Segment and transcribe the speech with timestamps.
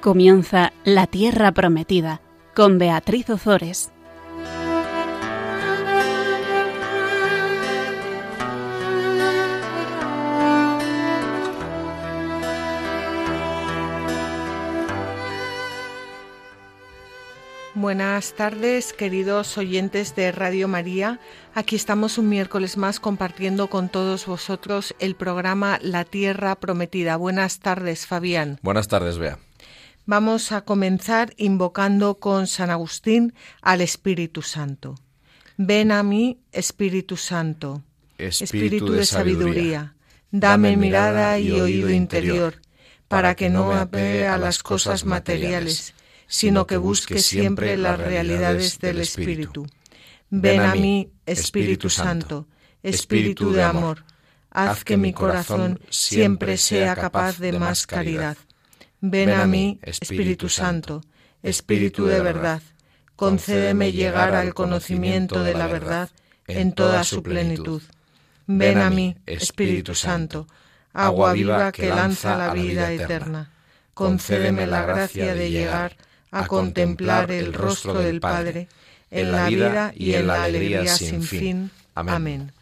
[0.00, 2.20] Comienza La Tierra Prometida
[2.54, 3.90] con Beatriz Ozores.
[17.74, 21.18] Buenas tardes, queridos oyentes de Radio María.
[21.54, 27.16] Aquí estamos un miércoles más compartiendo con todos vosotros el programa La Tierra Prometida.
[27.16, 28.60] Buenas tardes, Fabián.
[28.62, 29.38] Buenas tardes, Bea.
[30.08, 34.94] Vamos a comenzar invocando con San Agustín al Espíritu Santo.
[35.58, 37.82] Ven a mí, Espíritu Santo,
[38.16, 39.96] Espíritu, de sabiduría,
[40.30, 42.54] dame mirada y oído interior,
[43.06, 45.92] para que no apele a las cosas materiales
[46.26, 49.66] sino que busque siempre las realidades del Espíritu.
[50.30, 52.48] Ven a mí, Espíritu Santo,
[52.82, 54.04] Espíritu de amor,
[54.50, 58.38] haz que mi corazón siempre sea capaz de más caridad.
[59.00, 61.02] Ven a mí, Espíritu Santo,
[61.42, 62.62] Espíritu de verdad,
[63.14, 66.10] concédeme llegar al conocimiento de la verdad
[66.46, 67.82] en toda su plenitud.
[68.46, 70.46] Ven a mí, Espíritu Santo,
[70.92, 73.50] agua viva que lanza la vida eterna.
[73.94, 75.96] Concédeme la gracia de llegar
[76.30, 78.68] a contemplar el rostro del Padre
[79.10, 81.70] en la vida y en la alegría sin fin.
[81.94, 82.52] Amén.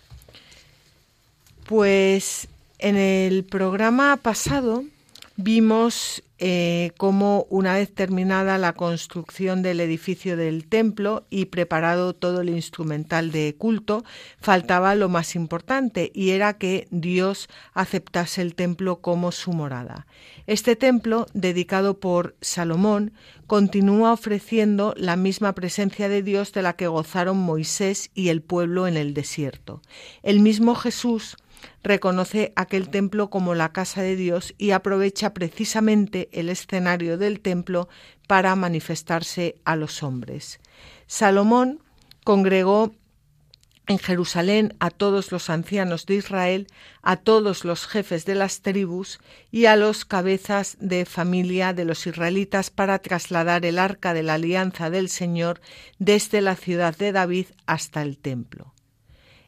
[1.66, 2.48] Pues
[2.78, 4.84] en el programa pasado
[5.36, 12.42] vimos eh, cómo una vez terminada la construcción del edificio del templo y preparado todo
[12.42, 14.04] el instrumental de culto,
[14.38, 20.06] faltaba lo más importante y era que Dios aceptase el templo como su morada.
[20.46, 23.12] Este templo, dedicado por Salomón,
[23.46, 28.86] continúa ofreciendo la misma presencia de Dios de la que gozaron Moisés y el pueblo
[28.86, 29.80] en el desierto.
[30.22, 31.36] El mismo Jesús
[31.82, 37.88] reconoce aquel templo como la casa de Dios y aprovecha precisamente el escenario del templo
[38.26, 40.60] para manifestarse a los hombres.
[41.06, 41.82] Salomón
[42.24, 42.92] congregó
[43.86, 46.66] en Jerusalén a todos los ancianos de Israel,
[47.02, 52.06] a todos los jefes de las tribus y a los cabezas de familia de los
[52.06, 55.60] israelitas para trasladar el arca de la alianza del Señor
[55.98, 58.75] desde la ciudad de David hasta el templo.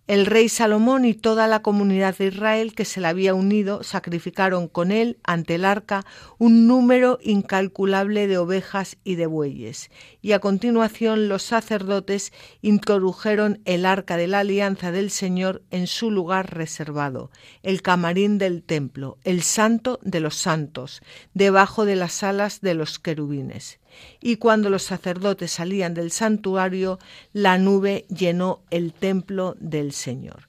[0.09, 4.67] El rey Salomón y toda la comunidad de Israel que se le había unido sacrificaron
[4.67, 6.07] con él ante el arca
[6.39, 9.91] un número incalculable de ovejas y de bueyes.
[10.23, 12.33] Y a continuación los sacerdotes
[12.63, 17.31] introdujeron el arca de la alianza del Señor en su lugar reservado,
[17.63, 21.03] el camarín del templo, el santo de los santos,
[21.35, 23.79] debajo de las alas de los querubines
[24.21, 26.99] y cuando los sacerdotes salían del santuario,
[27.33, 30.49] la nube llenó el templo del Señor.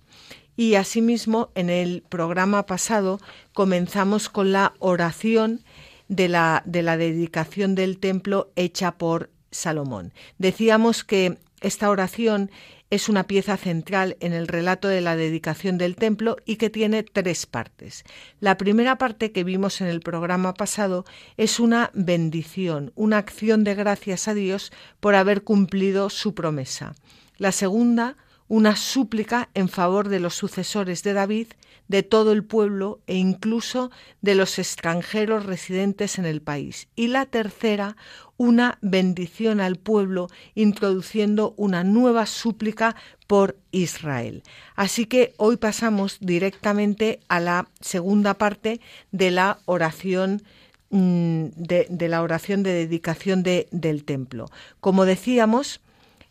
[0.56, 3.20] Y asimismo, en el programa pasado
[3.54, 5.62] comenzamos con la oración
[6.10, 10.14] de la, de la dedicación del templo hecha por Salomón.
[10.38, 12.52] Decíamos que esta oración
[12.90, 17.04] es una pieza central en el relato de la dedicación del templo y que tiene
[17.04, 18.04] tres partes.
[18.40, 21.06] La primera parte que vimos en el programa pasado
[21.38, 26.96] es una bendición, una acción de gracias a Dios por haber cumplido su promesa.
[27.38, 28.18] La segunda,
[28.48, 31.48] una súplica en favor de los sucesores de David,
[31.90, 33.92] de todo el pueblo e incluso
[34.22, 36.88] de los extranjeros residentes en el país.
[36.96, 37.98] Y la tercera,
[38.38, 42.96] una bendición al pueblo, introduciendo una nueva súplica
[43.28, 44.44] por Israel.
[44.76, 48.80] Así que hoy pasamos directamente a la segunda parte
[49.12, 50.44] de la oración
[50.92, 54.46] mm, de, la oración de dedicación del templo.
[54.80, 55.82] Como decíamos,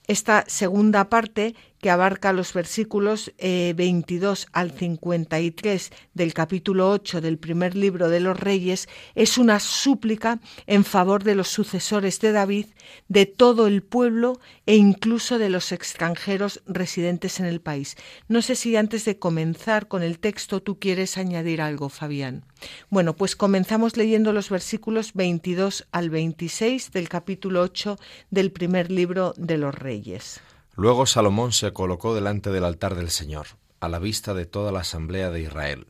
[0.06, 7.38] esta segunda parte que abarca los versículos 22 eh, al 53 del capítulo 8 del
[7.38, 12.66] primer libro de los Reyes, es una súplica en favor de los sucesores de David,
[13.08, 17.96] de todo el pueblo e incluso de los extranjeros residentes en el país.
[18.28, 22.44] No sé si antes de comenzar con el texto tú quieres añadir algo, Fabián.
[22.90, 27.98] Bueno, pues comenzamos leyendo los versículos 22 al 26 del capítulo 8
[28.30, 30.40] del primer libro de los Reyes.
[30.78, 33.48] Luego Salomón se colocó delante del altar del Señor,
[33.80, 35.88] a la vista de toda la asamblea de Israel,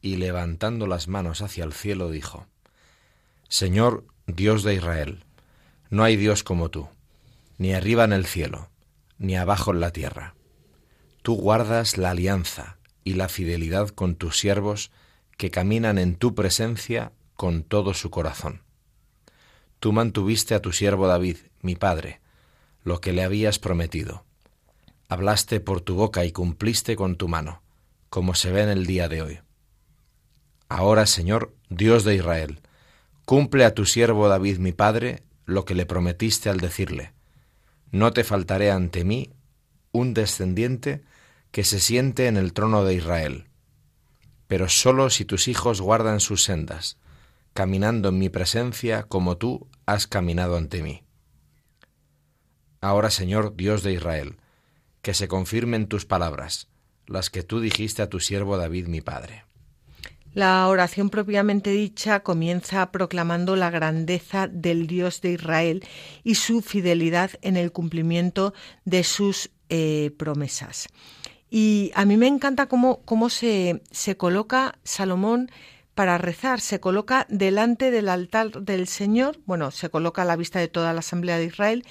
[0.00, 2.46] y levantando las manos hacia el cielo dijo,
[3.48, 5.24] Señor, Dios de Israel,
[5.90, 6.88] no hay Dios como tú,
[7.56, 8.70] ni arriba en el cielo,
[9.18, 10.36] ni abajo en la tierra.
[11.22, 14.92] Tú guardas la alianza y la fidelidad con tus siervos
[15.36, 18.62] que caminan en tu presencia con todo su corazón.
[19.80, 22.20] Tú mantuviste a tu siervo David, mi padre,
[22.84, 24.27] lo que le habías prometido
[25.08, 27.62] hablaste por tu boca y cumpliste con tu mano,
[28.08, 29.38] como se ve en el día de hoy.
[30.68, 32.60] Ahora, Señor, Dios de Israel,
[33.28, 37.12] Cumple a tu siervo David mi padre lo que le prometiste al decirle,
[37.90, 39.34] no te faltaré ante mí
[39.92, 41.02] un descendiente
[41.50, 43.48] que se siente en el trono de Israel,
[44.46, 46.96] pero sólo si tus hijos guardan sus sendas,
[47.52, 51.04] caminando en mi presencia como tú has caminado ante mí.
[52.80, 54.38] Ahora, Señor Dios de Israel,
[55.08, 56.68] que se confirmen tus palabras,
[57.06, 59.46] las que tú dijiste a tu siervo David mi padre.
[60.34, 65.82] La oración propiamente dicha comienza proclamando la grandeza del Dios de Israel
[66.24, 68.52] y su fidelidad en el cumplimiento
[68.84, 70.88] de sus eh, promesas.
[71.48, 75.50] Y a mí me encanta cómo, cómo se, se coloca Salomón
[75.94, 80.58] para rezar, se coloca delante del altar del Señor, bueno, se coloca a la vista
[80.58, 81.86] de toda la Asamblea de Israel,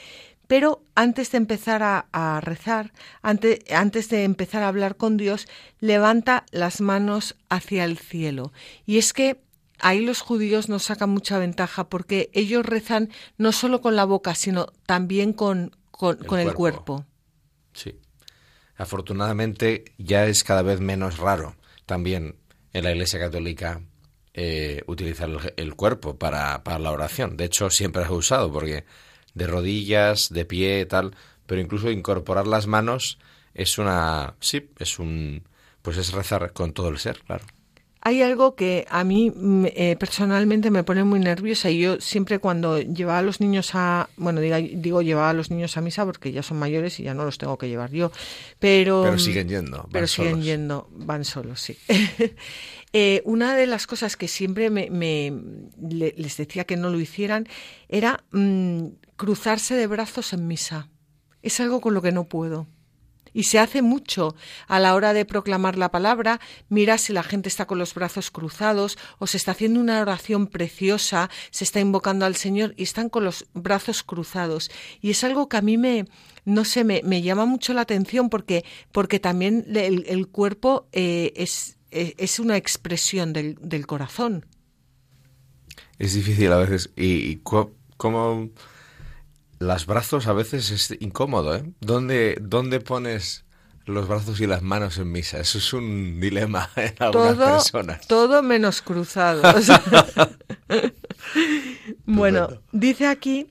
[0.48, 5.48] pero antes de empezar a, rezar, antes, antes, de empezar a hablar con Dios,
[5.80, 8.54] levanta las manos hacia el cielo.
[8.86, 9.42] Y es que
[9.80, 14.36] ahí los judíos nos sacan mucha ventaja porque ellos rezan no solo con la boca,
[14.36, 17.06] sino también con, con, el, cuerpo.
[17.74, 18.00] Sí.
[18.78, 21.56] Afortunadamente ya es cada vez menos raro
[21.86, 22.36] también
[22.74, 23.82] en la Iglesia Católica
[24.34, 27.38] eh, utilizar el, cuerpo para, para la oración.
[27.38, 28.86] De hecho, siempre ha usado porque
[29.38, 33.20] de rodillas, de pie, tal, pero incluso incorporar las manos
[33.54, 35.44] es una, sí, es un,
[35.82, 37.46] pues es rezar con todo el ser, claro.
[38.02, 42.40] Hay algo que a mí mm, eh, personalmente me pone muy nerviosa y yo siempre
[42.40, 46.06] cuando llevaba a los niños a, bueno, digo, digo llevaba a los niños a misa
[46.06, 48.12] porque ya son mayores y ya no los tengo que llevar yo,
[48.60, 49.04] pero...
[49.04, 49.78] Pero siguen yendo.
[49.78, 51.78] Van pero siguen yendo, van solos, sí.
[52.94, 54.90] Eh, una de las cosas que siempre me,
[55.78, 57.46] les decía que no lo hicieran
[57.90, 58.88] era mm,
[59.18, 60.90] cruzarse de brazos en misa.
[61.42, 62.68] Es algo con lo que no puedo.
[63.34, 64.36] Y se hace mucho
[64.68, 66.40] a la hora de proclamar la palabra.
[66.70, 70.48] Mira si la gente está con los brazos cruzados o se está haciendo una oración
[70.48, 74.72] preciosa, se está invocando al Señor y están con los brazos cruzados.
[75.02, 76.06] Y es algo que a mí me,
[76.46, 82.40] no sé, me, llama mucho la atención porque, porque también el, cuerpo eh, es, es,
[82.40, 84.46] una expresión del, del, corazón.
[86.00, 86.90] Es difícil a veces.
[86.96, 88.50] ¿Y cómo.?
[89.60, 91.64] Los brazos a veces es incómodo, ¿eh?
[91.82, 93.46] ¿Dónde, ¿Dónde pones
[93.86, 95.40] los brazos y las manos en misa?
[95.40, 98.08] Eso es un dilema en algunas todo, personas.
[98.08, 99.68] Todo menos cruzados.
[102.06, 103.48] bueno, dice aquí,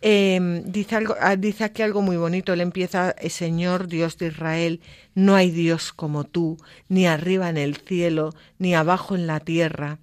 [0.00, 2.52] eh, dice, algo, ah, dice aquí algo muy bonito.
[2.52, 4.80] Él empieza, eh, Señor Dios de Israel,
[5.14, 6.56] no hay Dios como tú,
[6.88, 9.98] ni arriba en el cielo, ni abajo en la tierra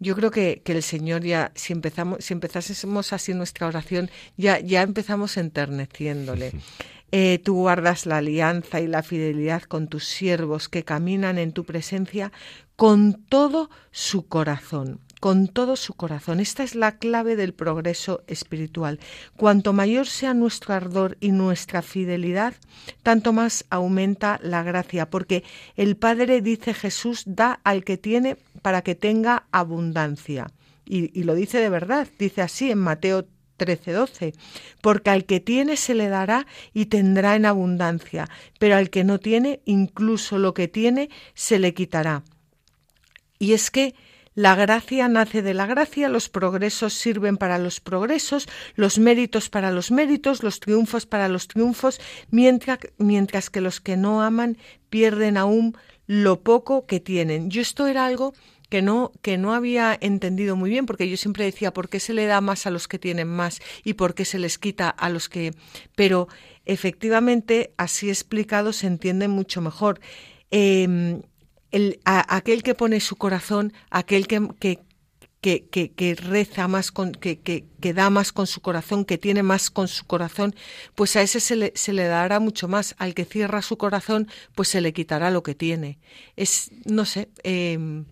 [0.00, 4.60] yo creo que, que, el Señor ya, si empezamos, si empezásemos así nuestra oración, ya,
[4.60, 6.52] ya empezamos enterneciéndole.
[7.10, 11.64] Eh, tú guardas la alianza y la fidelidad con tus siervos que caminan en tu
[11.64, 12.32] presencia
[12.76, 16.40] con todo su corazón con todo su corazón.
[16.40, 19.00] Esta es la clave del progreso espiritual.
[19.36, 22.54] Cuanto mayor sea nuestro ardor y nuestra fidelidad,
[23.02, 25.44] tanto más aumenta la gracia, porque
[25.76, 30.48] el Padre, dice Jesús, da al que tiene para que tenga abundancia.
[30.84, 33.26] Y, lo dice de verdad, dice así en Mateo
[33.58, 34.34] 13:12,
[34.80, 38.28] porque al que tiene se le dará y tendrá en abundancia,
[38.58, 42.22] pero al que no tiene, incluso lo que tiene, se le quitará.
[43.38, 43.94] Y es que
[44.38, 49.72] la gracia nace de la gracia, los progresos sirven para los progresos, los méritos para
[49.72, 54.56] los méritos, los triunfos para los triunfos, mientras, mientras que los que no aman
[54.90, 55.76] pierden aún
[56.06, 57.50] lo poco que tienen.
[57.50, 58.32] Yo esto era algo
[58.68, 62.14] que no, que no había entendido muy bien, porque yo siempre decía por qué se
[62.14, 65.08] le da más a los que tienen más y por qué se les quita a
[65.08, 65.50] los que.
[65.96, 66.28] Pero
[66.64, 69.98] efectivamente, así explicado, se entiende mucho mejor.
[70.52, 71.22] Em,
[71.70, 74.48] el, aquel que pone su corazón, aquel que,
[75.40, 79.70] que, que, reza más, con, que, que, da más con su corazón, que tiene más
[79.70, 80.54] con su corazón,
[80.94, 82.94] pues a ese se le, se le dará mucho más.
[82.98, 85.98] Al que cierra su corazón, pues se le quitará lo que tiene.
[86.36, 88.06] Es, no sé, em,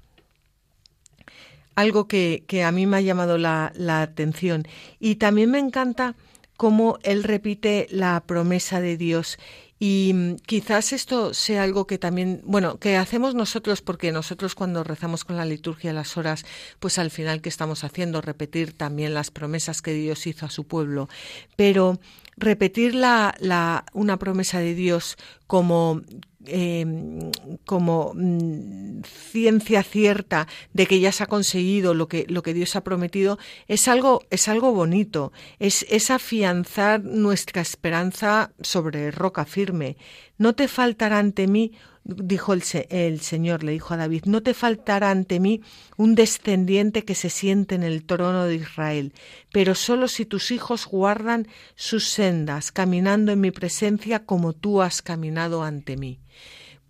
[1.75, 4.67] algo que, que, a mí me ha llamado la, la atención.
[5.01, 6.15] Y también me encanta
[6.57, 9.39] cómo él repite la promesa de Dios
[9.79, 14.85] y mm, quizás esto sea algo que también, bueno, que hacemos nosotros, porque nosotros cuando
[14.85, 16.45] rezamos con la liturgia las horas,
[16.81, 20.65] pues al final que estamos haciendo, repetir también las promesas que Dios hizo a su
[20.65, 21.09] pueblo.
[21.57, 22.01] Pero
[22.37, 25.17] repetir la, la, una promesa de Dios
[25.47, 26.03] como
[26.49, 27.31] Em,
[27.65, 32.77] como mm, ciencia cierta de que ya se ha conseguido lo que, lo que Dios
[32.77, 39.97] ha prometido, es algo, es algo bonito, es, es afianzar nuestra esperanza sobre roca firme.
[40.39, 41.73] No te faltará ante mí
[42.07, 45.63] dijo el, el, Señor, le dijo a David, no te faltará ante mí
[45.97, 49.13] un descendiente que se siente en el trono de Israel,
[49.53, 55.03] pero solo si tus hijos guardan sus sendas, caminando en mi presencia como tú has
[55.03, 56.21] caminado ante mí.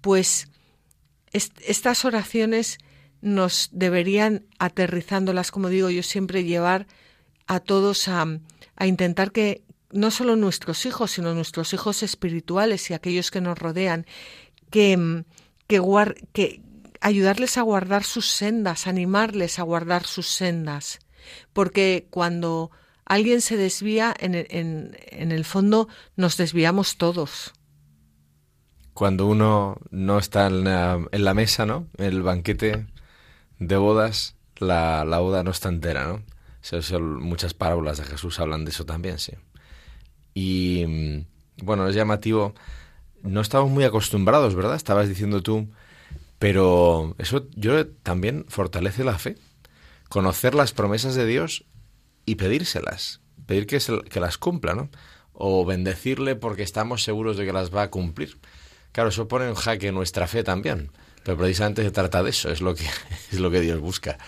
[0.02, 0.49] Pues
[1.32, 2.78] estas oraciones
[3.23, 6.87] nos deberían, aterrizándolas, como digo yo siempre, llevar
[7.46, 8.26] a todos a,
[8.76, 13.58] a intentar que no solo nuestros hijos, sino nuestros hijos espirituales y aquellos que nos
[13.58, 14.06] rodean,
[14.76, 15.25] que,
[15.68, 15.80] que,
[16.35, 16.61] que
[17.00, 20.99] ayudarles a guardar sus sendas, animarles a guardar sus sendas,
[21.54, 22.71] porque cuando
[23.06, 27.54] alguien se desvía, en, el fondo nos desviamos todos.
[28.92, 31.87] Cuando uno no está en la, mesa, ¿no?
[31.97, 32.87] El banquete
[33.59, 36.23] de bodas, la, boda no está entera, ¿no?
[37.00, 39.33] Muchas parábolas de Jesús hablan de eso también, sí.
[40.35, 41.25] Y
[41.62, 42.52] bueno, es llamativo
[43.26, 44.76] no estamos muy acostumbrados, ¿verdad?
[44.76, 45.68] Estabas diciendo tú,
[46.38, 49.37] pero eso yo también fortalece la fe.
[50.09, 51.64] Conocer las promesas de Dios
[52.25, 54.90] y pedírselas, pedir que, que las cumpla, ¿no?
[55.33, 58.38] O bendecirle porque estamos seguros de que las va a cumplir.
[58.92, 60.90] Claro, eso pone en jaque nuestra fe también,
[61.23, 62.87] pero precisamente se trata de eso, es lo que,
[63.33, 64.18] es lo que Dios busca,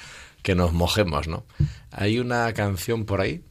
[0.43, 1.47] que nos mojemos, ¿no?
[1.91, 3.45] Hay una canción por ahí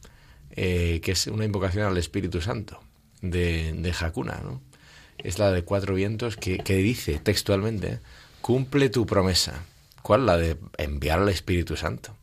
[0.50, 2.80] eh, que es una invocación al Espíritu Santo
[3.22, 4.60] de, de Hakuna, ¿no?
[5.18, 8.00] Es la de Cuatro Vientos que, dice textualmente,
[8.40, 9.64] cumple tu promesa.
[10.02, 10.26] ¿Cuál?
[10.26, 12.16] La de enviar al Espíritu Santo.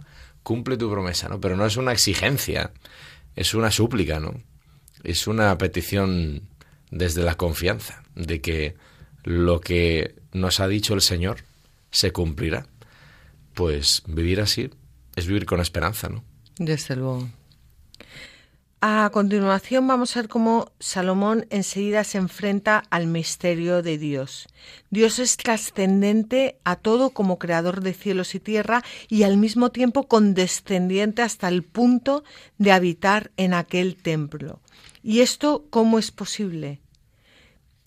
[0.43, 1.39] Cumple tu promesa, ¿no?
[1.39, 2.71] Pero no es una exigencia,
[3.35, 4.33] es una súplica, ¿no?
[5.03, 6.41] Es una petición
[6.91, 8.75] desde la confianza de que
[9.23, 11.37] lo que nos ha dicho el Señor
[11.91, 12.67] se cumplirá.
[13.53, 14.69] Pues vivir así
[15.15, 16.23] es vivir con esperanza, ¿no?
[16.57, 17.29] Desde luego.
[18.81, 24.47] A continuación vamos a ver cómo Salomón enseguida se enfrenta al misterio de Dios.
[24.89, 30.07] Dios es trascendente a todo como creador de cielos y tierra y al mismo tiempo
[30.07, 32.23] condescendiente hasta el punto
[32.57, 34.59] de habitar en aquel templo.
[35.01, 36.79] ¿Y esto cómo es posible?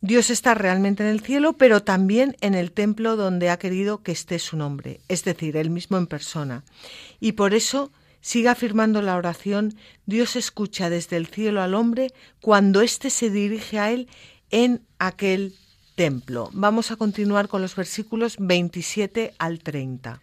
[0.00, 4.12] Dios está realmente en el cielo, pero también en el templo donde ha querido que
[4.12, 6.64] esté su nombre, es decir, él mismo en persona.
[7.18, 7.90] Y por eso
[8.20, 13.78] Siga afirmando la oración, Dios escucha desde el cielo al hombre cuando éste se dirige
[13.78, 14.08] a él
[14.50, 15.54] en aquel
[15.94, 16.50] templo.
[16.52, 20.20] Vamos a continuar con los versículos 27 al 30.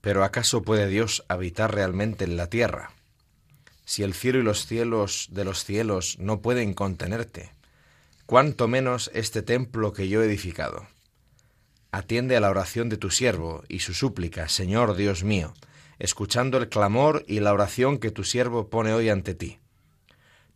[0.00, 2.92] Pero ¿acaso puede Dios habitar realmente en la tierra?
[3.84, 7.52] Si el cielo y los cielos de los cielos no pueden contenerte,
[8.26, 10.86] cuánto menos este templo que yo he edificado.
[11.92, 15.54] Atiende a la oración de tu siervo y su súplica, Señor Dios mío,
[15.98, 19.58] escuchando el clamor y la oración que tu siervo pone hoy ante ti.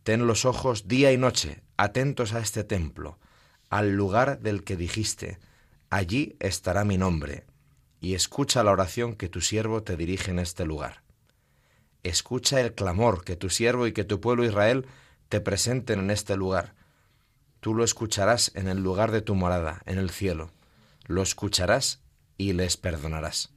[0.03, 3.19] Ten los ojos día y noche atentos a este templo,
[3.69, 5.39] al lugar del que dijiste,
[5.89, 7.45] allí estará mi nombre,
[7.99, 11.03] y escucha la oración que tu siervo te dirige en este lugar.
[12.03, 14.87] Escucha el clamor que tu siervo y que tu pueblo Israel
[15.29, 16.73] te presenten en este lugar.
[17.59, 20.51] Tú lo escucharás en el lugar de tu morada, en el cielo.
[21.05, 22.01] Lo escucharás
[22.37, 23.53] y les perdonarás.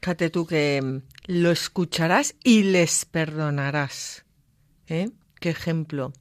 [0.00, 4.24] Fíjate tú que mm, lo escucharás y les perdonarás.
[4.88, 5.10] ¿Eh?
[5.38, 6.12] Qué ejemplo.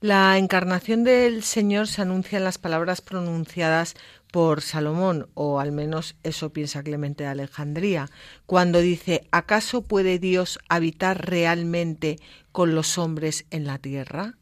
[0.00, 3.96] La encarnación del Señor se anuncia en las palabras pronunciadas
[4.30, 8.08] por Salomón, o al menos eso piensa Clemente de Alejandría,
[8.46, 12.18] cuando dice, ¿acaso puede Dios habitar realmente
[12.52, 14.36] con los hombres en la tierra?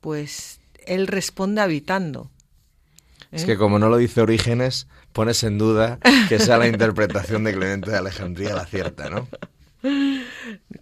[0.00, 2.30] Pues él responde habitando.
[3.30, 7.54] Es que como no lo dice Orígenes, pones en duda que sea la interpretación de
[7.54, 9.28] Clemente de Alejandría la cierta, ¿no?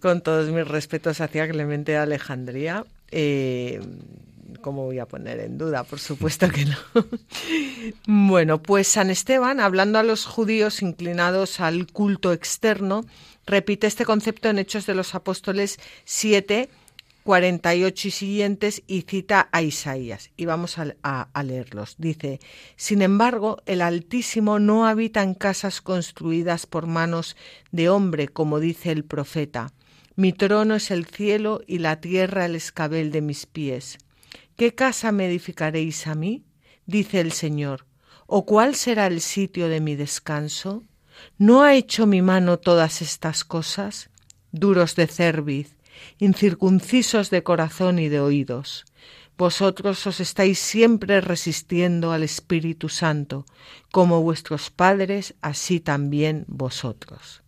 [0.01, 3.81] Con todos mis respetos hacia Clemente de Alejandría, eh,
[4.61, 5.83] ¿cómo voy a poner en duda?
[5.83, 6.77] Por supuesto que no.
[8.07, 13.05] bueno, pues San Esteban, hablando a los judíos inclinados al culto externo,
[13.45, 16.69] repite este concepto en Hechos de los Apóstoles 7,
[17.27, 20.31] 48 y siguientes y cita a Isaías.
[20.37, 21.95] Y vamos a, leerlos.
[21.97, 22.39] Dice,
[22.77, 27.35] Sin embargo, el Altísimo no habita en casas construidas por manos
[27.73, 29.73] de hombre, como dice el profeta.
[30.15, 33.97] Mi trono es el cielo y la tierra el escabel de mis pies.
[34.55, 36.45] ¿Qué casa me edificaréis a mí?
[36.85, 37.87] dice el Señor.
[38.25, 40.85] ¿O cuál será el sitio de mi descanso?
[41.37, 44.11] ¿No ha hecho mi mano todas estas cosas?
[44.53, 45.76] Duros de cerviz,
[46.19, 48.85] incircuncisos de corazón y de oídos.
[49.37, 53.45] Vosotros os estáis siempre resistiendo al Espíritu Santo,
[53.91, 57.43] como vuestros padres, así también vosotros.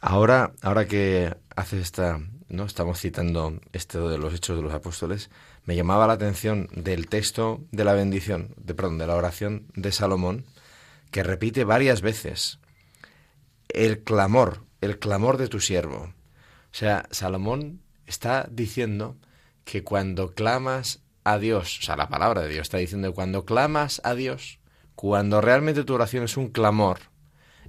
[0.00, 5.30] Ahora, ahora que haces esta no estamos citando esto de los hechos de los apóstoles,
[5.64, 9.92] me llamaba la atención del texto de la bendición, de perdón, de la oración de
[9.92, 10.44] Salomón,
[11.10, 12.58] que repite varias veces
[13.68, 16.12] el clamor, el clamor de tu siervo.
[16.74, 19.16] O sea, Salomón está diciendo
[19.64, 23.44] que cuando clamas a Dios, o sea, la palabra de Dios está diciendo que cuando
[23.44, 24.58] clamas a Dios,
[24.96, 26.98] cuando realmente tu oración es un clamor,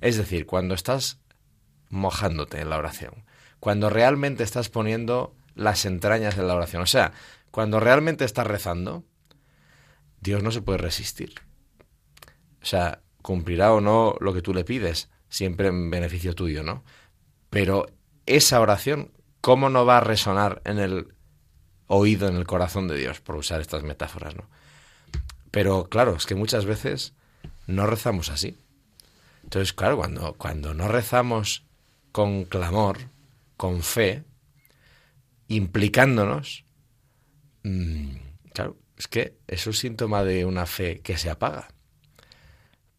[0.02, 1.20] es decir, cuando estás
[1.90, 3.26] mojándote en la oración,
[3.60, 7.12] cuando realmente estás poniendo las entrañas en la oración, o sea,
[7.52, 9.04] cuando realmente estás rezando,
[10.20, 11.36] Dios no se puede resistir.
[12.60, 16.84] O sea, cumplirá o no lo que tú le pides, siempre en beneficio tuyo, ¿no?
[17.52, 17.86] Pero
[18.26, 21.14] esa oración, ¿cómo no va a resonar en el
[21.88, 24.50] oído, en el corazón de Dios, por usar estas metáforas, ¿no?
[25.52, 27.14] Pero claro, es que muchas veces
[27.68, 28.58] no rezamos así.
[29.44, 31.64] Entonces, claro, cuando, cuando no rezamos
[32.12, 32.98] con clamor,
[33.58, 34.24] con fe,
[35.48, 36.66] implicándonos,
[37.64, 38.16] mmm,
[38.54, 41.68] claro, es que eso es síntoma de una fe que se apaga.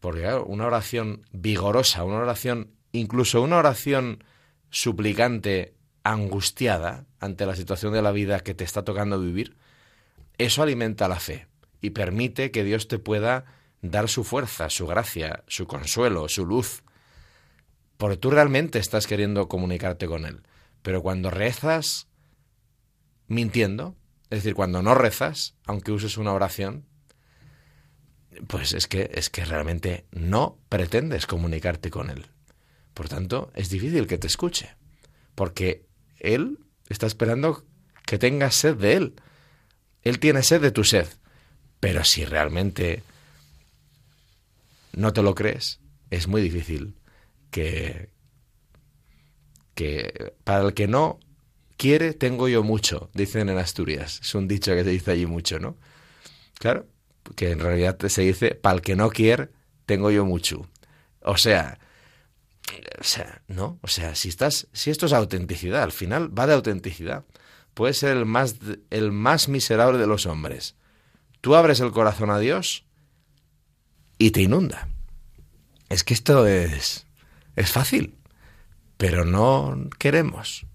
[0.00, 4.22] Porque una oración vigorosa, una oración, incluso una oración
[4.76, 9.56] suplicante, angustiada ante la situación de la vida que te está tocando vivir,
[10.36, 11.46] eso alimenta la fe
[11.80, 13.46] y permite que Dios te pueda
[13.80, 16.82] dar su fuerza, su gracia, su consuelo, su luz.
[17.96, 20.42] Porque tú realmente estás queriendo comunicarte con Él.
[20.82, 22.08] Pero cuando rezas
[23.28, 26.84] mintiendo, es decir, cuando no rezas, aunque uses una oración,
[28.46, 32.26] pues es que, es que realmente no pretendes comunicarte con Él.
[32.96, 34.74] Por tanto, es difícil que te escuche,
[35.34, 35.84] porque
[36.18, 37.62] Él está esperando
[38.06, 39.14] que tengas sed de Él.
[40.00, 41.06] Él tiene sed de tu sed.
[41.78, 43.02] Pero si realmente
[44.94, 46.96] no te lo crees, es muy difícil
[47.50, 48.08] que,
[49.74, 51.20] que para el que no
[51.76, 54.20] quiere, tengo yo mucho, dicen en Asturias.
[54.22, 55.76] Es un dicho que se dice allí mucho, ¿no?
[56.58, 56.86] Claro,
[57.34, 59.50] que en realidad se dice, para el que no quiere,
[59.84, 60.66] tengo yo mucho.
[61.20, 61.78] O sea,
[62.98, 63.78] o sea, ¿no?
[63.82, 67.24] O sea, si estás, si esto es autenticidad, al final va de autenticidad.
[67.74, 68.56] Puede ser el más,
[68.90, 70.76] el más miserable de los hombres.
[71.40, 72.84] Tú abres el corazón a Dios
[74.18, 74.88] y te inunda.
[75.88, 77.06] Es que esto es,
[77.54, 78.16] es fácil,
[78.96, 80.66] pero no queremos,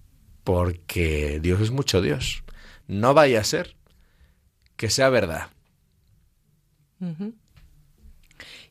[0.44, 2.44] porque Dios es mucho Dios.
[2.86, 3.76] No vaya a ser
[4.76, 5.50] que sea verdad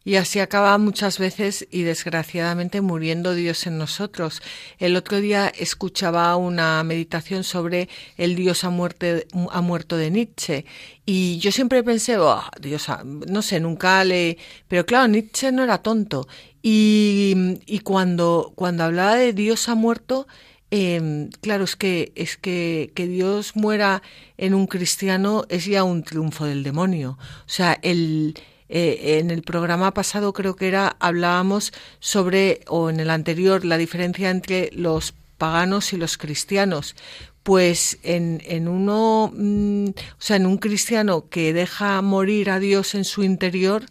[0.04, 4.42] y así acaba muchas veces y desgraciadamente muriendo Dios en nosotros.
[4.80, 7.88] El otro día escuchaba una meditación sobre
[8.18, 10.66] el Dios ha, ha muerto de Nietzsche
[11.06, 14.38] y yo siempre pensé, oh, Dios, no sé, nunca le...
[14.68, 16.28] Pero claro, Nietzsche no era tonto
[16.64, 20.28] y, y cuando, cuando hablaba de Dios ha muerto,
[20.72, 24.02] eh, claro, es que, es que, que Dios muera
[24.38, 27.18] en un cristiano es ya un triunfo del demonio.
[27.46, 28.36] O sea, el,
[28.74, 33.78] eh, en el programa pasado creo que era hablábamos sobre o en el anterior la
[33.78, 36.96] diferencia entre los paganos y los cristianos.
[37.44, 42.96] Pues en, en uno mm, o sea en un cristiano que deja morir a Dios
[42.96, 43.84] en su interior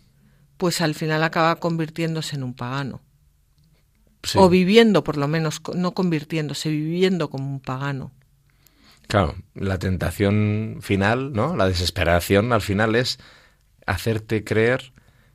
[0.56, 3.02] pues al final acaba convirtiéndose en un pagano.
[4.34, 8.12] O viviendo por lo menos no convirtiéndose viviendo como un pagano.
[9.08, 13.18] Claro la tentación final no la desesperación al final es
[13.90, 14.92] hacerte creer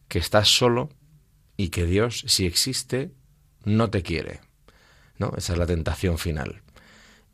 [0.08, 0.90] que estás solo
[1.58, 3.12] y que Dios, si existe,
[3.64, 4.40] no te quiere.
[5.18, 5.34] ¿No?
[5.38, 6.62] Esa es la tentación final.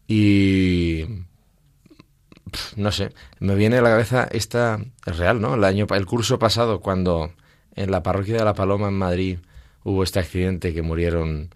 [0.08, 1.06] Y
[2.76, 5.56] no sé, me viene a la cabeza esta es real, ¿no?
[5.56, 7.34] El año el curso pasado cuando
[7.76, 9.40] en la parroquia de La Paloma en Madrid
[9.84, 11.50] hubo este accidente que murieron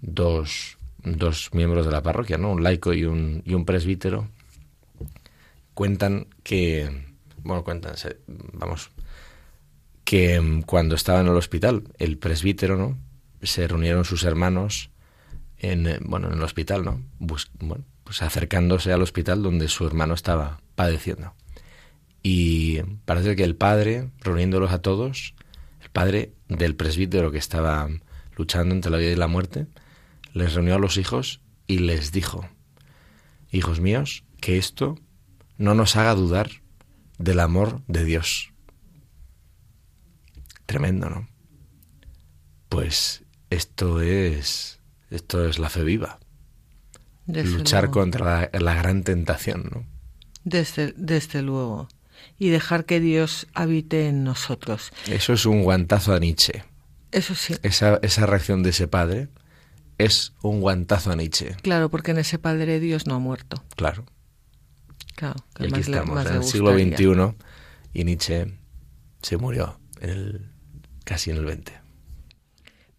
[0.00, 2.52] dos, dos miembros de la parroquia, ¿no?
[2.52, 4.28] Un laico y un, y un presbítero.
[5.74, 7.06] Cuentan que
[7.46, 7.94] bueno, cuentan,
[8.54, 8.90] vamos,
[10.06, 12.96] que mm, cuando estaba en el hospital, el presbítero, ¿no?
[13.42, 14.90] Se reunieron sus hermanos
[15.58, 17.02] en, eh, bueno, en el hospital, ¿no?
[17.18, 21.34] bueno, pues acercándose al hospital donde su hermano estaba padeciendo.
[22.22, 25.34] Y parece que el padre, reuniéndolos a todos,
[25.82, 27.88] el padre del presbítero que estaba
[28.36, 29.66] luchando entre la vida y la muerte,
[30.32, 32.48] les reunió a los hijos y les dijo,
[33.50, 34.98] hijos míos, que esto
[35.58, 36.48] no nos haga dudar
[37.18, 38.52] del amor de Dios
[40.66, 41.28] Tremendo, ¿no?
[42.68, 46.18] Pues esto es esto es la fe viva.
[47.26, 49.86] Luchar contra la, gran tentación, ¿no?
[50.44, 51.88] Desde, desde luego.
[52.38, 54.92] Y dejar que Dios habite en nosotros.
[55.08, 56.64] Eso es un guantazo a Nietzsche.
[57.10, 57.54] Eso sí.
[57.62, 59.28] Esa, esa reacción de ese padre
[59.98, 61.56] es un guantazo a Nietzsche.
[61.62, 63.64] Claro, porque en ese Padre Dios no ha muerto.
[63.76, 64.04] Claro.
[65.14, 66.78] Claro, que Y aquí más le- estamos, más en el siglo.
[66.78, 67.36] XXI,
[67.94, 68.58] y Nietzsche
[69.22, 70.50] se murió en el,
[71.06, 71.72] casi en el 20.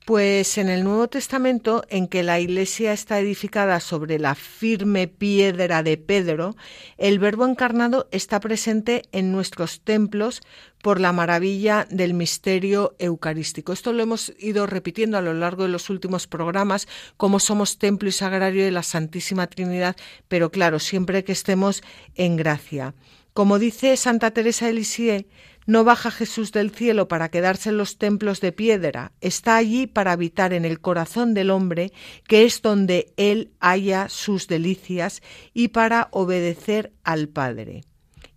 [0.06, 5.84] Pues en el Nuevo Testamento, en que la Iglesia está edificada sobre la firme piedra
[5.84, 6.56] de Pedro,
[6.98, 10.42] el Verbo encarnado está presente en nuestros templos
[10.82, 13.74] por la maravilla del misterio eucarístico.
[13.74, 18.08] Esto lo hemos ido repitiendo a lo largo de los últimos programas, como somos templo
[18.08, 19.98] y sagrario de la Santísima Trinidad,
[20.30, 21.84] pero claro, siempre que estemos
[22.16, 22.96] en gracia.
[23.34, 25.26] Como dice Santa Teresa de Lisieux,
[25.68, 30.14] no baja Jesús del cielo para quedarse en los templos de piedra, está allí para
[30.14, 31.92] habitar en el corazón del hombre,
[32.28, 35.22] que es donde él halla sus delicias,
[35.54, 37.84] y para obedecer al Padre.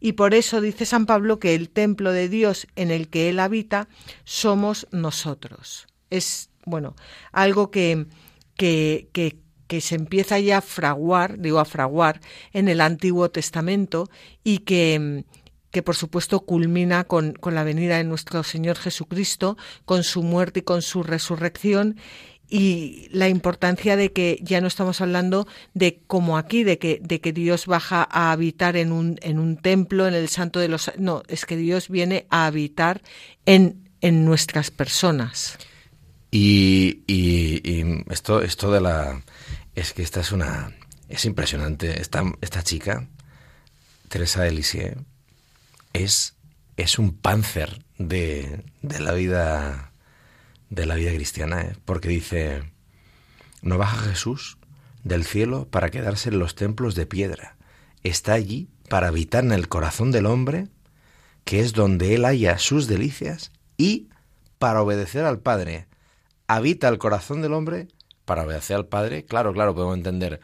[0.01, 3.39] Y por eso dice San Pablo que el templo de Dios en el que él
[3.39, 3.89] habita
[4.25, 5.87] somos nosotros.
[6.09, 6.97] Es, bueno,
[7.33, 8.07] algo que,
[8.57, 9.39] que, que,
[9.69, 12.21] que se empieza ya a fraguar, digo a fraguar,
[12.53, 14.11] en el Antiguo Testamento
[14.43, 15.25] y que,
[15.71, 20.61] que por supuesto culmina con, con la venida de nuestro Señor Jesucristo, con su muerte
[20.61, 21.97] y con su resurrección
[22.53, 27.21] y la importancia de que ya no estamos hablando de como aquí, de que, de
[27.21, 30.91] que Dios baja a habitar en un, en un templo, en el santo de los...
[30.99, 33.03] No, es que Dios viene a habitar
[33.47, 35.59] en, en nuestras personas.
[36.33, 39.23] Y, y- esto, esto de la...
[39.77, 40.77] Es que esta es una...
[41.09, 42.01] Es impresionante.
[42.01, 43.09] Esta, esta chica,
[44.09, 44.51] Teresa de
[45.93, 46.37] es,
[46.77, 49.91] es un panzer de, de la vida
[50.71, 51.77] de la vida cristiana, ¿eh?
[51.85, 52.63] porque dice,
[53.61, 54.57] no baja Jesús
[55.03, 57.57] del cielo para quedarse en los templos de piedra,
[58.05, 60.69] está allí para habitar en el corazón del hombre,
[61.45, 64.09] que es donde él halla sus delicias, y
[64.59, 65.89] para obedecer al Padre.
[66.47, 67.89] Habita el corazón del hombre
[68.25, 69.25] para obedecer al Padre.
[69.25, 70.41] Claro, claro, podemos entender.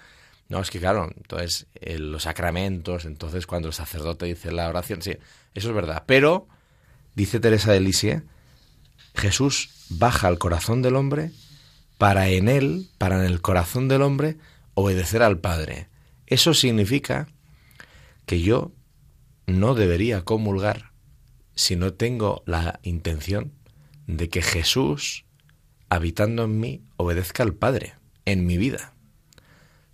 [0.48, 5.02] No, es que claro, entonces eh, los sacramentos, entonces cuando el sacerdote dice la oración,
[5.02, 5.12] sí,
[5.54, 6.04] eso es verdad.
[6.06, 6.46] Pero,
[7.14, 8.22] dice Teresa de Lisieux,
[9.14, 11.32] Jesús baja al corazón del hombre
[11.98, 14.36] para en él, para en el corazón del hombre,
[14.74, 15.88] obedecer al Padre.
[16.26, 17.28] Eso significa
[18.26, 18.72] que yo
[19.46, 20.92] no debería comulgar
[21.54, 23.52] si no tengo la intención
[24.06, 25.24] de que Jesús,
[25.88, 28.92] habitando en mí, obedezca al Padre en mi vida.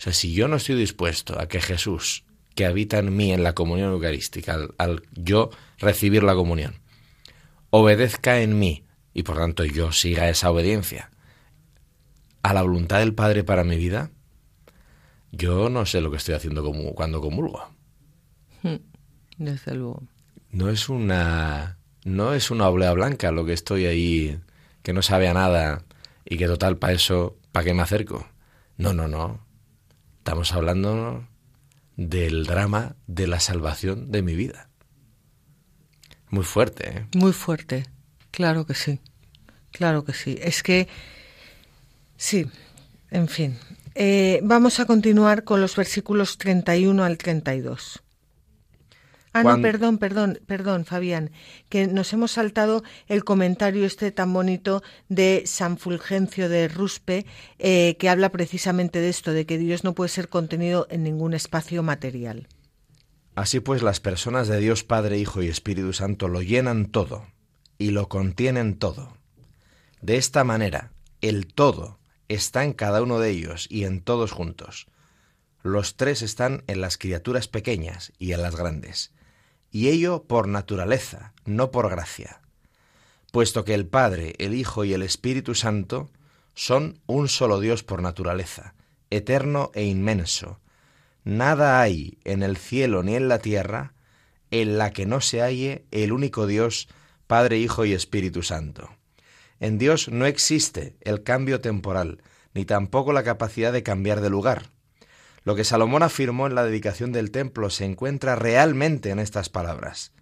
[0.02, 2.24] O sea, si yo no estoy dispuesto a que Jesús,
[2.56, 6.74] que habita en mí en la comunión eucarística, al, al yo recibir la comunión,
[7.70, 8.84] obedezca en mí
[9.14, 11.12] y por tanto yo siga esa obediencia
[12.42, 14.10] a la voluntad del Padre para mi vida,
[15.30, 17.72] yo no sé lo que estoy haciendo como, cuando comulgo.
[19.38, 20.02] Desde luego.
[20.50, 24.40] No es una no es una oblea blanca lo que estoy ahí
[24.82, 25.84] que no sabe a nada
[26.24, 28.26] y que total para eso para qué me acerco.
[28.78, 29.51] No, no, no.
[30.22, 31.26] Estamos hablando
[31.96, 34.68] del drama de la salvación de mi vida.
[36.30, 37.06] Muy fuerte, ¿eh?
[37.16, 37.86] Muy fuerte,
[38.30, 39.00] claro que sí,
[39.72, 40.38] claro que sí.
[40.40, 40.86] Es que,
[42.16, 42.46] sí,
[43.10, 43.58] en fin.
[43.96, 48.00] Eh, vamos a continuar con los versículos 31 al 32.
[49.34, 51.30] Ah, no, perdón, perdón, perdón, Fabián,
[51.70, 57.24] que nos hemos saltado el comentario este tan bonito de San Fulgencio de Ruspe,
[57.58, 61.32] eh, que habla precisamente de esto, de que Dios no puede ser contenido en ningún
[61.32, 62.46] espacio material.
[63.34, 67.26] Así pues, las personas de Dios Padre, Hijo y Espíritu Santo lo llenan todo
[67.78, 69.16] y lo contienen todo.
[70.02, 70.92] De esta manera,
[71.22, 74.88] el todo está en cada uno de ellos y en todos juntos.
[75.62, 79.12] Los tres están en las criaturas pequeñas y en las grandes,
[79.72, 82.40] y ello por naturaleza, no por gracia,
[83.32, 86.10] puesto que el Padre, el Hijo y el Espíritu Santo
[86.54, 88.74] son un solo Dios por naturaleza,
[89.10, 90.60] eterno e inmenso,
[91.24, 93.94] Nada hay en el cielo ni en la tierra
[94.50, 96.88] en la que no se halle el único Dios,
[97.26, 98.90] Padre, Hijo y Espíritu Santo.
[99.60, 102.22] En Dios no existe el cambio temporal,
[102.54, 104.70] ni tampoco la capacidad de cambiar de lugar.
[105.44, 110.12] Lo que Salomón afirmó en la dedicación del templo se encuentra realmente en estas palabras.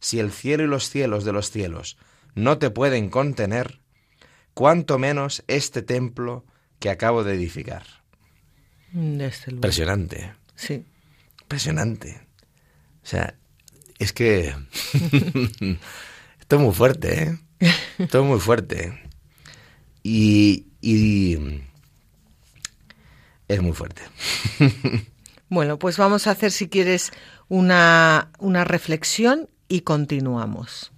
[0.00, 1.96] Si el cielo y los cielos de los cielos
[2.34, 3.80] no te pueden contener,
[4.54, 6.44] cuánto menos este templo
[6.78, 7.84] que acabo de edificar.
[8.92, 10.34] Impresionante.
[10.54, 10.84] Sí.
[11.42, 12.26] Impresionante.
[13.02, 13.34] O sea,
[13.98, 14.48] es que
[16.40, 17.38] esto es muy fuerte, ¿eh?
[17.98, 18.96] Esto es muy fuerte.
[20.04, 21.62] Y, y
[23.48, 24.02] es muy fuerte.
[25.50, 27.10] Bueno, pues vamos a hacer, si quieres,
[27.48, 30.92] una, una reflexión y continuamos.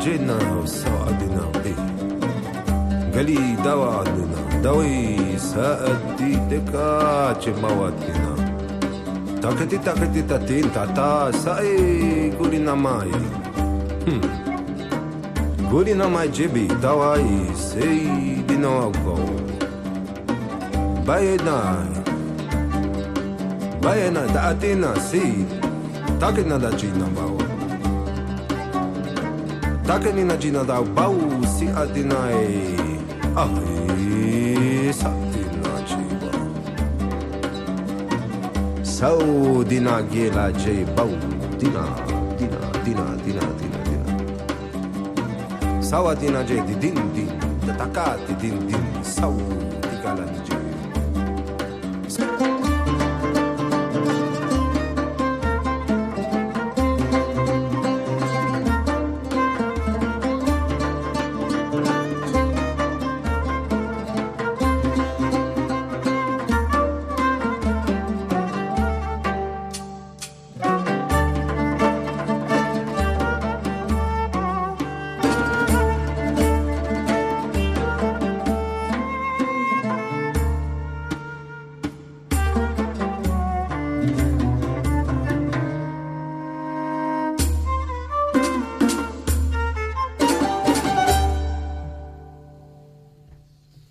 [0.00, 1.74] جئنا وساءدنا به
[3.14, 8.34] قالي دوا عندنا دوي ساءد دي دكا مواتنا
[9.42, 13.10] تاكتي تاكتي تاتين تاتا ساي قولي نماي
[15.72, 19.18] قولي نماي جيبي دواي سيدي نوقو
[21.06, 21.84] باينا
[23.82, 25.44] باينا تاتينا سي
[26.20, 27.49] تاكتنا دا جينا باوي
[29.90, 31.18] bawa takeni na jina da bau
[31.58, 32.76] si adinai
[33.36, 36.32] ai satina chiba
[38.82, 41.10] sau dina gela j bau
[41.58, 41.84] dina
[42.38, 44.14] dina dina dina dina dina.
[45.82, 47.30] Sau adina j di din din
[47.66, 49.34] da takati din din sau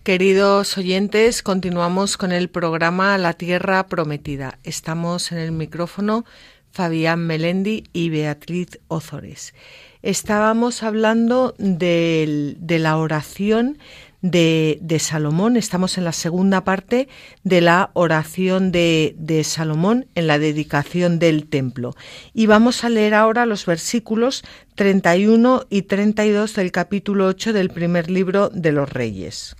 [0.09, 4.57] Queridos oyentes, continuamos con el programa La Tierra Prometida.
[4.63, 6.25] Estamos en el micrófono
[6.71, 9.53] Fabián Melendi y Beatriz Ozores.
[10.01, 13.77] Estábamos hablando de, la oración
[14.23, 15.57] de, de, Salomón.
[15.57, 17.07] Estamos en la segunda parte
[17.43, 21.95] de la oración de, de, Salomón en la dedicación del templo.
[22.33, 24.43] Y vamos a leer ahora los versículos
[24.73, 29.55] 31 y 32 del capítulo 8 del primer libro de los Reyes.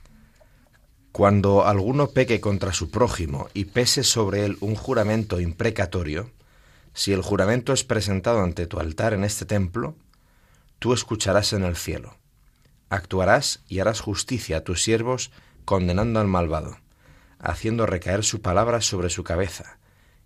[1.11, 6.31] Cuando alguno peque contra su prójimo y pese sobre él un juramento imprecatorio,
[6.93, 9.95] si el juramento es presentado ante tu altar en este templo,
[10.77, 12.17] tú escucharás en el cielo.
[12.89, 15.31] Actuarás y harás justicia a tus siervos
[15.65, 16.77] condenando al malvado,
[17.39, 19.79] haciendo recaer su palabra sobre su cabeza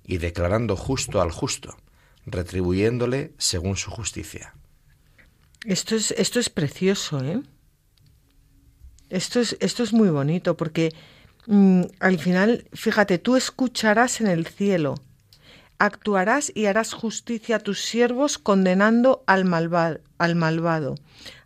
[0.05, 1.77] y declarando justo al justo,
[2.25, 4.53] retribuyéndole según su justicia.
[5.65, 7.41] Esto es, esto es precioso, ¿eh?
[9.13, 10.91] Esto es, esto es muy bonito porque
[11.45, 14.95] mmm, al final, fíjate, tú escucharás en el cielo,
[15.77, 20.95] actuarás y harás justicia a tus siervos condenando al malvado, al malvado,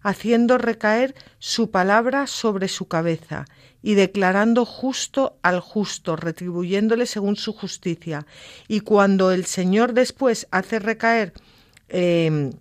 [0.01, 3.43] haciendo recaer su palabra sobre su cabeza
[3.81, 8.25] y declarando justo al justo, retribuyéndole según su justicia.
[8.69, 11.33] Y cuando el Señor después hace recaer
[11.89, 12.51] eh,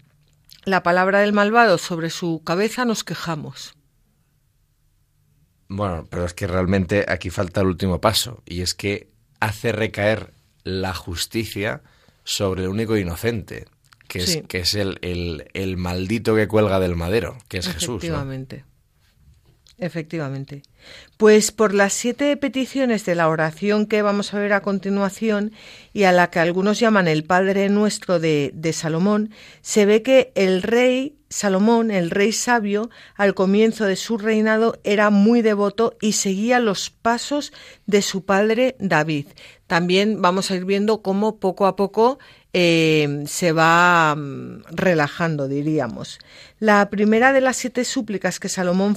[0.65, 3.76] la palabra del malvado sobre su cabeza, nos quejamos.
[5.69, 9.09] Bueno, pero es que realmente aquí falta el último paso, y es que
[9.41, 10.33] hace recaer
[10.65, 11.83] la justicia
[12.25, 13.67] sobre el único inocente,
[14.09, 14.43] que es, Sí.
[14.43, 18.03] que es el, el- el maldito que cuelga del madero, que es Jesús.
[18.05, 18.19] ¿no?
[19.79, 20.63] Efectivamente.
[21.19, 25.53] Pues por las siete peticiones de la oración que vamos a ver a continuación
[25.93, 30.33] y a la que algunos llaman el Padre Nuestro de, de Salomón, se ve que
[30.35, 36.13] el rey Salomón, el rey sabio, al comienzo de su reinado era muy devoto y
[36.13, 37.53] seguía los pasos
[37.85, 39.27] de su padre David.
[39.67, 42.19] También vamos a ir viendo cómo poco a poco
[42.59, 46.19] eh, se va mm, relajando, diríamos.
[46.59, 48.97] La primera de las siete súplicas que Salomón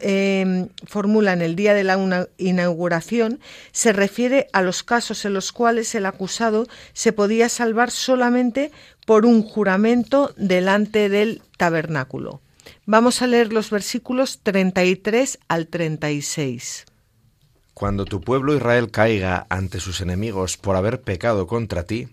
[0.00, 3.40] eh, formula en el día de la inauguración
[3.72, 8.70] se refiere a los casos en los cuales el acusado se podía salvar solamente
[9.06, 12.42] por un juramento delante del tabernáculo.
[12.84, 16.84] Vamos a leer los versículos 33 al 36.
[17.72, 22.10] Cuando tu pueblo Israel caiga ante sus enemigos por haber pecado contra ti,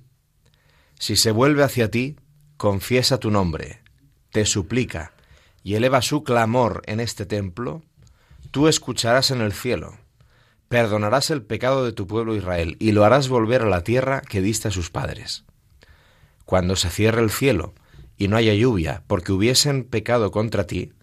[0.99, 2.17] si se vuelve hacia ti,
[2.57, 3.81] confiesa tu nombre,
[4.31, 5.13] te suplica
[5.63, 7.83] y eleva su clamor en este templo,
[8.51, 9.97] tú escucharás en el cielo,
[10.69, 14.41] perdonarás el pecado de tu pueblo Israel y lo harás volver a la tierra que
[14.41, 15.45] diste a sus padres.
[16.45, 17.73] Cuando se cierre el cielo
[18.17, 20.93] y no haya lluvia porque hubiesen pecado contra ti,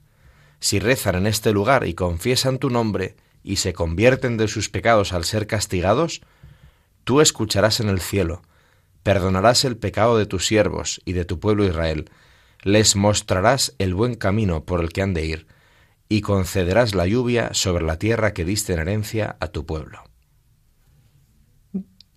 [0.61, 5.13] si rezan en este lugar y confiesan tu nombre y se convierten de sus pecados
[5.13, 6.23] al ser castigados,
[7.05, 8.43] tú escucharás en el cielo,
[9.05, 12.11] perdonarás el pecado de tus siervos y de tu pueblo Israel,
[12.65, 15.47] les mostrarás el buen camino por el que han de ir,
[16.09, 20.03] y concederás la lluvia sobre la tierra que diste en herencia a tu pueblo.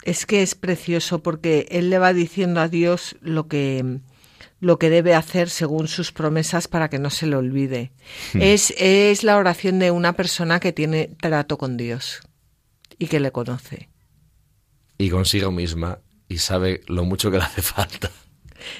[0.03, 3.99] Es que es precioso porque él le va diciendo a Dios lo que
[4.59, 7.91] lo que debe hacer según sus promesas para que no se le olvide.
[8.33, 8.41] Hmm.
[8.41, 12.21] Es, es la oración de una persona que tiene trato con Dios
[12.97, 13.89] y que le conoce.
[14.97, 18.11] Y consigo misma y sabe lo mucho que le hace falta.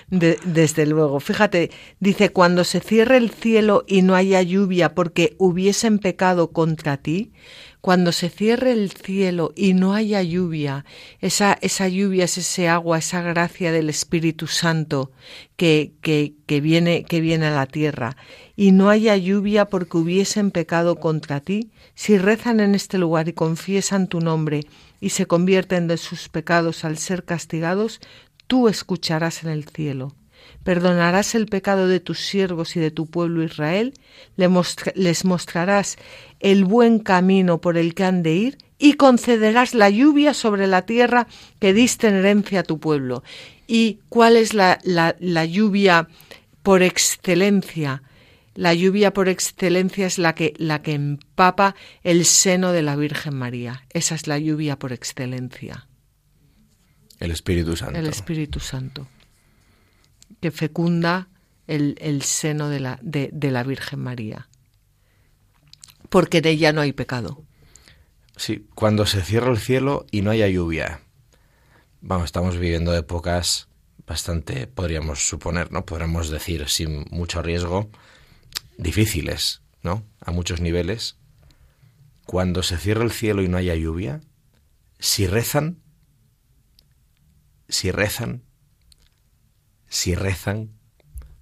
[0.10, 1.20] De- desde luego.
[1.20, 6.98] Fíjate, dice, cuando se cierre el cielo y no haya lluvia porque hubiesen pecado contra
[6.98, 7.32] ti,
[7.80, 10.84] cuando se cierre el cielo y no haya lluvia,
[11.22, 15.12] esa, esa lluvia es ese agua, esa gracia del Espíritu Santo
[15.56, 18.18] que, que, que, viene, que viene a la tierra,
[18.58, 23.34] y no haya lluvia porque hubiesen pecado contra ti, si rezan en este lugar y
[23.34, 24.62] confiesan tu nombre
[25.00, 28.00] y se convierten de sus pecados al ser castigados,
[28.48, 30.16] tú escucharás en el cielo.
[30.64, 33.94] Perdonarás el pecado de tus siervos y de tu pueblo Israel,
[34.36, 35.98] les mostrarás
[36.40, 40.84] el buen camino por el que han de ir y concederás la lluvia sobre la
[40.86, 41.28] tierra
[41.60, 43.24] que diste en herencia a tu pueblo.
[43.68, 46.08] ¿Y cuál es la, la- la lluvia
[46.64, 48.04] por excelencia?
[48.58, 53.36] La lluvia por excelencia es la que, la que empapa el seno de la Virgen
[53.36, 53.86] María.
[53.92, 55.88] Esa es la lluvia por excelencia.
[57.20, 58.00] El Espíritu Santo.
[58.00, 59.08] El Espíritu Santo,
[60.42, 61.28] que fecunda
[61.68, 64.50] el, el seno de la, de, de la Virgen María.
[66.10, 67.44] Porque en ella no hay pecado.
[68.38, 71.02] Sí, cuando se cierra el cielo y no haya lluvia.
[72.02, 73.68] Vamos, estamos viviendo épocas
[74.08, 75.86] bastante, podríamos suponer, ¿no?
[75.86, 77.92] Podríamos decir sin mucho riesgo,
[78.78, 80.04] difíciles, ¿no?
[80.22, 81.18] A muchos niveles.
[82.26, 84.22] Cuando se cierra el cielo y no haya lluvia,
[85.00, 85.80] si rezan,
[87.70, 88.44] si rezan,
[89.88, 90.72] si rezan,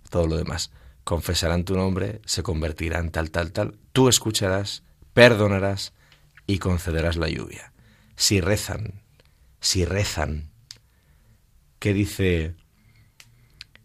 [0.10, 0.71] todo lo demás,
[1.04, 5.93] confesarán tu nombre, se convertirán tal, tal, tal, tú escucharás, perdonarás
[6.47, 7.73] y concederás la lluvia.
[8.15, 9.01] Si rezan,
[9.60, 10.51] si rezan,
[11.80, 12.56] ¿qué dice,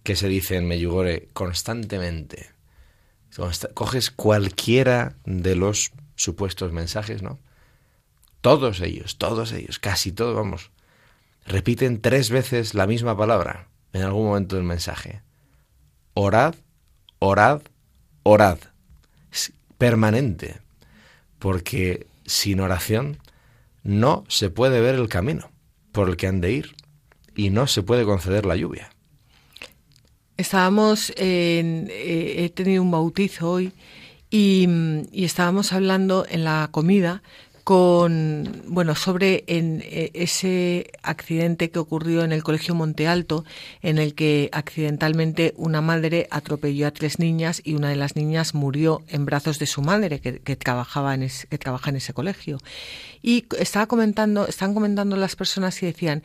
[0.02, 2.50] qué se dice en Meyugore constantemente?
[3.74, 7.38] Coges cualquiera de los supuestos mensajes, ¿no?
[8.40, 10.70] Todos ellos, todos ellos, casi todos, vamos,
[11.46, 15.22] repiten tres veces la misma palabra en algún momento del mensaje.
[16.14, 16.54] Orad,
[17.18, 17.62] orad,
[18.22, 18.58] orad.
[19.32, 20.58] Es permanente.
[21.38, 23.18] Porque sin oración
[23.82, 25.50] no se puede ver el camino
[25.92, 26.76] por el que han de ir
[27.34, 28.90] y no se puede conceder la lluvia.
[30.40, 33.72] Estábamos en, eh, he tenido un bautizo hoy
[34.30, 34.66] y,
[35.12, 37.22] y estábamos hablando en la comida
[37.64, 43.44] con bueno sobre en, eh, ese accidente que ocurrió en el colegio Monte Alto
[43.82, 48.54] en el que accidentalmente una madre atropelló a tres niñas y una de las niñas
[48.54, 52.58] murió en brazos de su madre que, trabajaba en que trabaja en ese colegio.
[53.22, 56.22] Y estaba comentando estaban comentando las personas y decían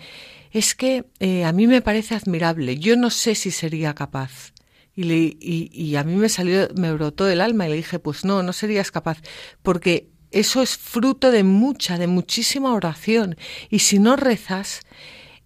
[0.52, 2.78] es que eh, a mí me parece admirable.
[2.78, 4.54] Yo no sé si sería capaz
[4.96, 8.00] y, le, y, y, a mí me salió, me brotó el alma y le dije,
[8.00, 9.18] pues no, no serías capaz,
[9.62, 13.38] porque eso es fruto de mucha, de muchísima oración.
[13.70, 14.82] Y si no rezas,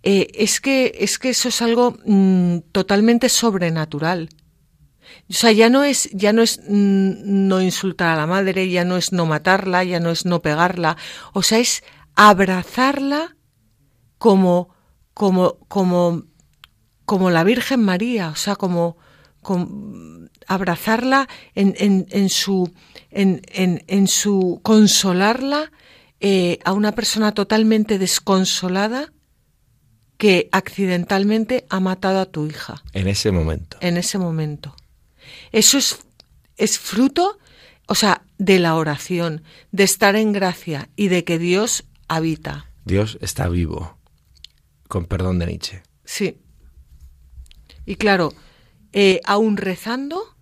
[0.01, 4.29] eh, es, que, es que eso es algo mmm, totalmente sobrenatural.
[5.29, 8.83] O sea, ya no es, ya no es mmm, no insultar a la madre, ya
[8.83, 10.97] no es no matarla, ya no es no pegarla.
[11.33, 11.83] O sea, es
[12.15, 13.37] abrazarla
[14.17, 14.69] como,
[15.13, 16.23] como, como,
[17.05, 18.97] como la Virgen María, o sea, como,
[19.43, 20.18] como
[20.49, 22.73] abrazarla en, en, en su
[23.11, 25.71] en, en, en, su consolarla
[26.19, 29.13] eh, a una persona totalmente desconsolada
[30.17, 32.83] que accidentalmente ha matado a tu hija.
[32.91, 33.77] En ese momento.
[33.79, 34.75] En ese momento.
[35.51, 35.99] Eso es,
[36.57, 37.39] es fruto,
[37.87, 42.65] o sea, de la oración, de estar en gracia y de que Dios habita.
[42.83, 43.97] Dios está vivo,
[44.87, 45.83] con perdón de Nietzsche.
[46.03, 46.37] Sí.
[47.85, 48.33] Y claro,
[48.91, 50.35] eh, aún rezando,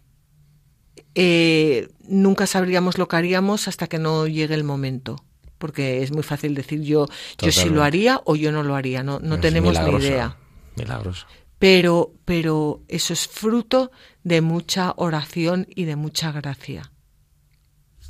[1.19, 5.15] eh, nunca sabríamos lo que haríamos hasta que no llegue el momento.
[5.57, 7.07] Porque es muy fácil decir yo,
[7.39, 10.05] yo sí lo haría o yo no lo haría, no, no es tenemos milagroso, ni
[10.05, 10.37] idea.
[10.75, 11.25] Milagroso.
[11.57, 13.89] Pero, pero eso es fruto
[14.23, 16.91] de mucha oración y de mucha gracia.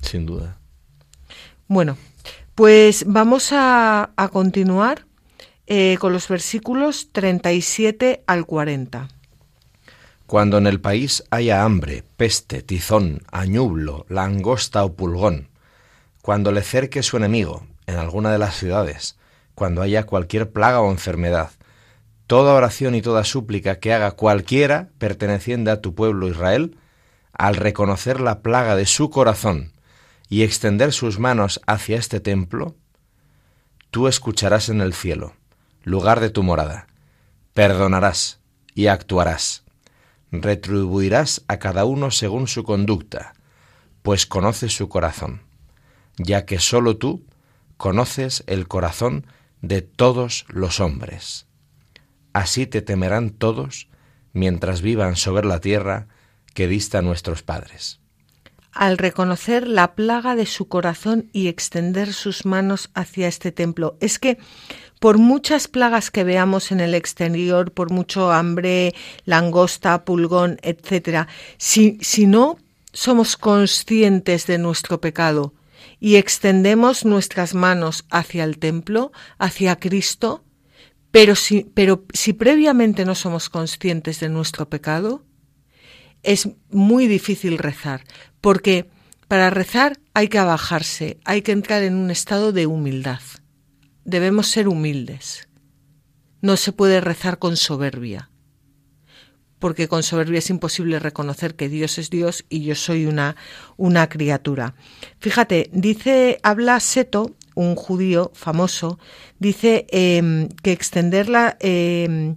[0.01, 0.59] Sin duda.
[1.69, 1.97] Bueno,
[2.55, 5.05] pues vamos a, a continuar
[5.65, 9.07] eh, con los versículos 37 al 40.
[10.27, 15.47] Cuando en el país haya hambre, peste, tizón, añublo, langosta o pulgón,
[16.21, 19.17] cuando le cerque su enemigo en alguna de las ciudades,
[19.55, 21.51] cuando haya cualquier plaga o enfermedad,
[22.27, 26.77] toda oración y toda súplica que haga cualquiera perteneciente a tu pueblo Israel,
[27.31, 29.71] al reconocer la plaga de su corazón
[30.27, 32.75] y extender sus manos hacia este templo,
[33.91, 35.35] tú escucharás en el cielo,
[35.83, 36.87] lugar de tu morada,
[37.53, 38.41] perdonarás
[38.75, 39.63] y actuarás
[40.31, 43.33] retribuirás a cada uno según su conducta,
[44.01, 45.41] pues conoces su corazón,
[46.17, 47.25] ya que sólo tú
[47.77, 49.25] conoces el corazón
[49.61, 51.47] de todos los hombres.
[52.33, 53.89] Así te temerán todos
[54.33, 56.07] mientras vivan sobre la tierra
[56.53, 57.99] que dista nuestros padres.
[58.71, 63.97] Al reconocer la plaga de su corazón y extender sus manos hacia este templo.
[63.99, 64.37] Es que
[64.99, 68.93] por muchas plagas que veamos en el exterior, por mucho hambre,
[69.25, 71.27] langosta, pulgón, etcétera,
[71.57, 72.57] si, si no
[72.93, 75.53] somos conscientes de nuestro pecado
[75.99, 80.43] y extendemos nuestras manos hacia el templo, hacia Cristo,
[81.11, 85.23] pero si, pero si previamente no somos conscientes de nuestro pecado,
[86.23, 88.03] es muy difícil rezar,
[88.41, 88.89] porque
[89.27, 93.19] para rezar hay que abajarse, hay que entrar en un estado de humildad
[94.07, 95.47] debemos ser humildes.
[96.41, 98.31] No se puede rezar con soberbia,
[99.59, 103.35] porque con soberbia es imposible reconocer que Dios es Dios y yo soy una,
[103.75, 104.75] una criatura.
[105.19, 108.97] Fíjate, dice, habla Seto, un judío famoso,
[109.39, 112.35] dice em, que extender la, em,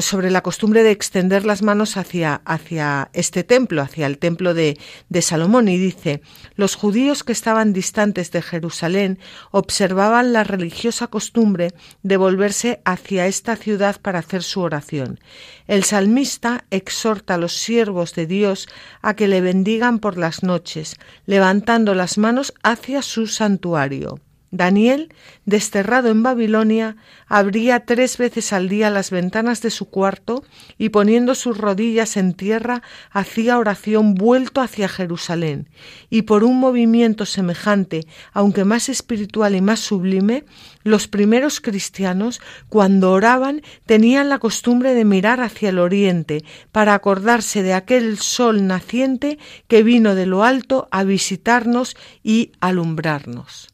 [0.00, 4.78] sobre la costumbre de extender las manos hacia, hacia este templo, hacia el templo de,
[5.08, 6.20] de, Salomón, y dice,
[6.56, 9.18] los judíos que estaban distantes de Jerusalén
[9.52, 15.20] observaban la religiosa costumbre de volverse hacia esta ciudad para hacer su oración.
[15.68, 18.68] El salmista exhorta a los siervos de Dios
[19.00, 24.18] a que le bendigan por las noches, levantando las manos hacia su santuario.
[24.52, 25.14] Daniel,
[25.46, 26.96] desterrado en Babilonia,
[27.26, 30.44] abría tres veces al día las ventanas de su cuarto
[30.76, 35.70] y poniendo sus rodillas en tierra hacía oración vuelto hacia Jerusalén,
[36.10, 40.44] y por un movimiento semejante, aunque más espiritual y más sublime,
[40.84, 47.62] los primeros cristianos, cuando oraban, tenían la costumbre de mirar hacia el oriente para acordarse
[47.62, 53.71] de aquel sol naciente que vino de lo alto a visitarnos y alumbrarnos.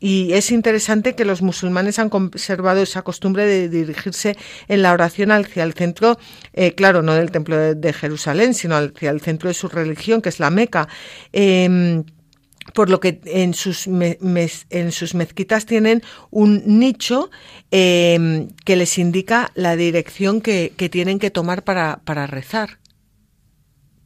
[0.00, 4.36] Y es interesante que los musulmanes han conservado esa costumbre de dirigirse
[4.66, 6.18] en la oración hacia el centro,
[6.54, 10.30] eh, claro, no del templo de, Jerusalén, sino hacia el centro de su religión, que
[10.30, 10.88] es la Meca.
[11.32, 12.04] Em,
[12.72, 17.30] por lo que en sus, en sus mezquitas tienen un nicho
[17.70, 22.78] em, que les indica la dirección que, que tienen que tomar para, para rezar.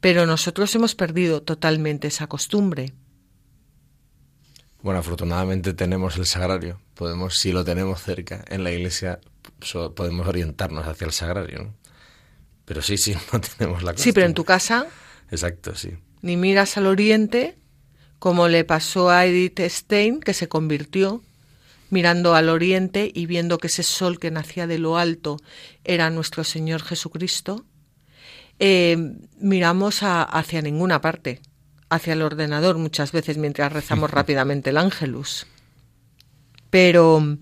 [0.01, 2.93] Pero nosotros hemos perdido totalmente esa costumbre.
[4.85, 6.79] Bueno, afortunadamente tenemos el sagrario.
[6.93, 9.19] Podemos, si lo tenemos cerca en la iglesia,
[9.95, 11.73] podemos orientarnos hacia el sagrario.
[12.65, 14.85] Pero sí, sí, no tenemos la Sí, pero en tu casa.
[15.31, 15.93] Exacto, sí.
[16.21, 17.57] Ni miras al oriente,
[18.19, 21.23] como le pasó a Edith Stein, que se convirtió
[21.89, 25.37] mirando al oriente y viendo que ese sol que nacía de lo alto
[25.83, 27.65] era nuestro Señor Jesucristo.
[28.59, 31.41] Eh, miramos hacia ninguna parte
[31.95, 35.47] hacia el ordenador muchas veces mientras rezamos rápidamente el ángelus.
[36.69, 37.37] Pero,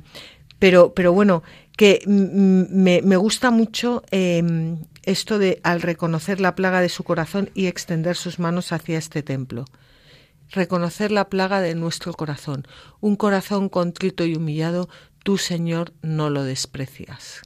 [0.59, 1.43] pero, pero bueno,
[1.75, 7.49] que me, me gusta mucho em, esto de al reconocer la plaga de su corazón
[7.53, 9.65] y extender sus manos hacia este templo.
[10.49, 12.67] Reconocer la plaga de nuestro corazón.
[12.99, 14.87] Un corazón contrito y humillado,
[15.23, 17.41] tú, Señor, no lo desprecias.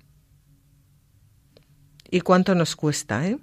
[2.09, 3.37] ¿Y cuánto nos cuesta, eh?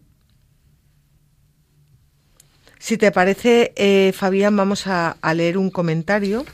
[2.84, 6.44] Si te parece, eh, Fabián, vamos a, leer un comentario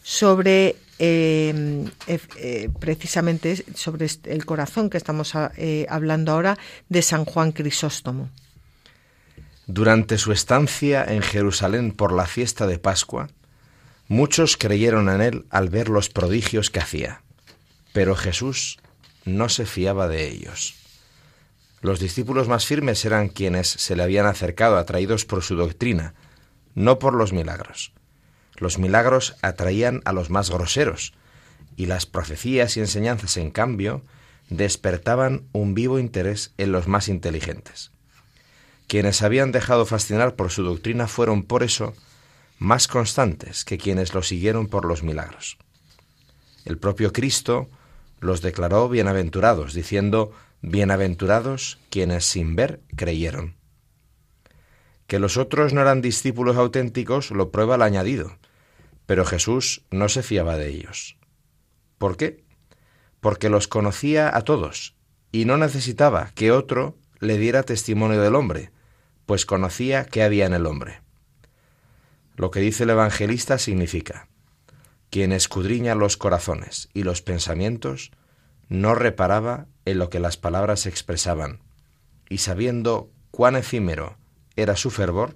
[0.00, 6.56] sobre eh, eh, precisamente sobre el corazón que estamos hablando ahora
[6.88, 8.30] de San Juan Crisóstomo.
[9.66, 13.26] Durante su estancia en Jerusalén por la fiesta de Pascua,
[14.06, 17.22] muchos creyeron en él al ver los prodigios que hacía,
[17.92, 18.78] pero Jesús
[19.24, 20.85] no se fiaba de ellos.
[21.80, 26.14] Los discípulos más firmes eran quienes se le habían acercado atraídos por su doctrina,
[26.74, 27.92] no por los milagros.
[28.56, 31.12] Los milagros atraían a los más groseros,
[31.76, 34.02] y las profecías y enseñanzas, en cambio,
[34.48, 37.90] despertaban un vivo interés en los más inteligentes.
[38.86, 41.94] Quienes habían dejado fascinar por su doctrina fueron por eso
[42.58, 45.58] más constantes que quienes lo siguieron por los milagros.
[46.64, 47.68] El propio Cristo
[48.20, 50.32] los declaró bienaventurados, diciendo,
[50.68, 53.54] Bienaventurados quienes sin ver creyeron.
[55.06, 58.36] Que los otros no eran discípulos auténticos lo prueba el añadido,
[59.06, 61.18] pero Jesús no se fiaba de ellos.
[61.98, 62.42] ¿Por qué?
[63.20, 64.96] Porque los conocía a todos
[65.30, 68.72] y no necesitaba que otro le diera testimonio del hombre,
[69.24, 71.00] pues conocía qué había en el hombre.
[72.34, 74.26] Lo que dice el evangelista significa,
[75.10, 78.10] quien escudriña los corazones y los pensamientos,
[78.68, 81.60] no reparaba en lo que las palabras expresaban,
[82.28, 84.18] y sabiendo cuán efímero
[84.56, 85.34] era su fervor,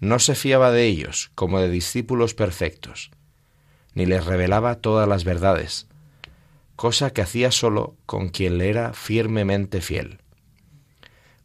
[0.00, 3.10] no se fiaba de ellos como de discípulos perfectos,
[3.94, 5.86] ni les revelaba todas las verdades,
[6.76, 10.18] cosa que hacía solo con quien le era firmemente fiel.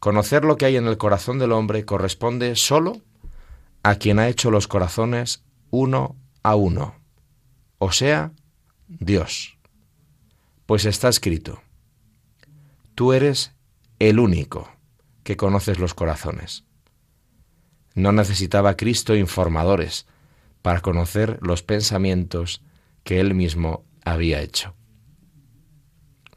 [0.00, 3.00] Conocer lo que hay en el corazón del hombre corresponde solo
[3.82, 6.96] a quien ha hecho los corazones uno a uno,
[7.78, 8.32] o sea,
[8.88, 9.56] Dios.
[10.66, 11.62] Pues está escrito,
[12.98, 13.52] tú eres
[14.00, 14.68] el único
[15.22, 16.64] que conoces los corazones.
[17.94, 20.04] No necesitaba Cristo informadores
[20.62, 22.60] para conocer los pensamientos
[23.04, 24.74] que él mismo había hecho.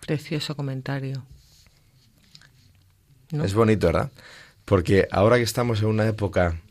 [0.02, 1.26] Precioso comentario.
[3.32, 4.12] Es bonito, ¿verdad?
[4.64, 6.62] Porque ahora que estamos en una época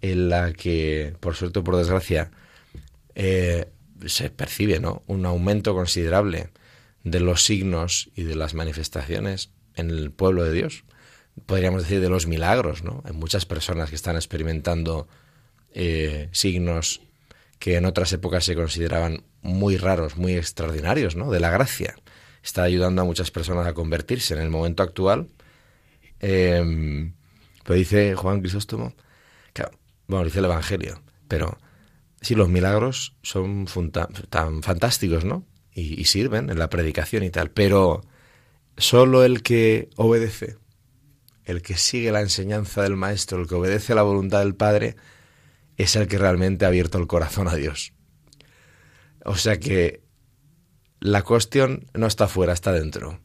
[0.00, 2.30] en la que, por suerte o por desgracia,
[3.14, 3.68] eh,
[4.06, 5.02] se percibe ¿no?
[5.06, 6.48] un aumento considerable
[7.10, 10.84] de los signos y de las manifestaciones en el pueblo de Dios.
[11.46, 13.02] Podríamos decir de los milagros, ¿no?
[13.04, 15.08] Hay muchas personas que están experimentando
[15.72, 17.00] eh, signos
[17.58, 21.30] que en otras épocas se consideraban muy raros, muy extraordinarios, ¿no?
[21.30, 21.94] De la gracia.
[22.42, 24.34] Está ayudando a muchas personas a convertirse.
[24.34, 25.28] En el momento actual,
[26.20, 27.12] eh,
[27.68, 28.94] dice Juan Crisóstomo,
[30.08, 31.58] bueno, dice el Evangelio, pero
[32.22, 33.66] sí, los milagros son
[34.30, 35.44] tan fantásticos, ¿no?
[35.78, 38.02] Y, sirven en la predicación y tal, pero
[38.76, 40.56] solo el que obedece,
[41.44, 44.96] el que sigue la enseñanza del Maestro, el que obedece a la voluntad del Padre,
[45.76, 47.92] es el que realmente ha abierto el corazón a Dios.
[49.24, 50.02] O sea que
[51.00, 53.20] la cuestión no está fuera, está dentro.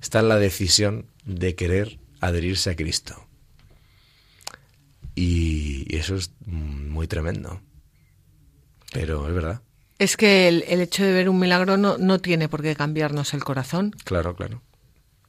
[0.00, 3.26] Está en la decisión de querer adherirse a Cristo.
[5.14, 7.60] Y, eso es muy tremendo.
[8.92, 9.62] Pero es verdad.
[9.98, 13.44] Es que el, hecho de ver un milagro no, no tiene por qué cambiarnos el
[13.44, 13.94] corazón.
[14.04, 14.62] Claro, claro.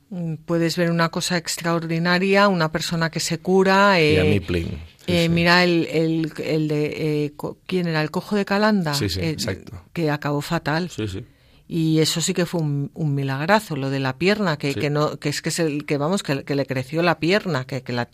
[0.09, 4.01] Mm, puedes ver una cosa extraordinaria, una persona que se cura.
[4.01, 4.41] y a mí,
[5.05, 7.26] eh, Mira el, el, el de...
[7.26, 7.34] Eh,
[7.66, 8.01] ¿Quién era?
[8.01, 8.93] El cojo de Calanda.
[8.93, 9.84] Sí, sí, exacto.
[9.91, 10.89] Que acabó fatal.
[10.89, 11.26] Sí, sí.
[11.68, 15.18] Y eso sí que fue un, un milagrazo, lo de la pierna, que, que no,
[15.18, 17.93] que es que es el que vamos, que, que le creció la pierna, que, que
[17.93, 18.07] la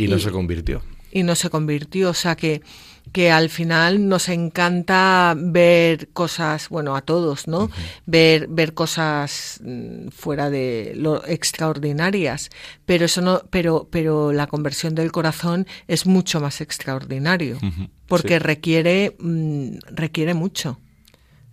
[0.00, 0.82] y no se convirtió.
[1.12, 2.62] Y no se convirtió, o sea que
[3.12, 7.70] que al final nos encanta ver cosas, bueno, a todos, ¿no?
[8.06, 12.50] Ver ver cosas mm, fuera de lo extraordinarias,
[12.86, 17.58] pero eso no pero pero la conversión del corazón es mucho más extraordinario,
[18.06, 20.78] porque requiere mm, requiere mucho.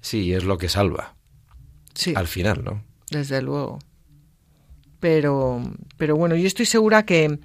[0.01, 1.15] Sí, es lo que salva.
[1.93, 2.13] Sí.
[2.15, 2.83] Al final, ¿no?
[3.09, 3.79] Desde luego.
[4.99, 5.61] Pero,
[5.97, 7.39] pero bueno, yo estoy segura que,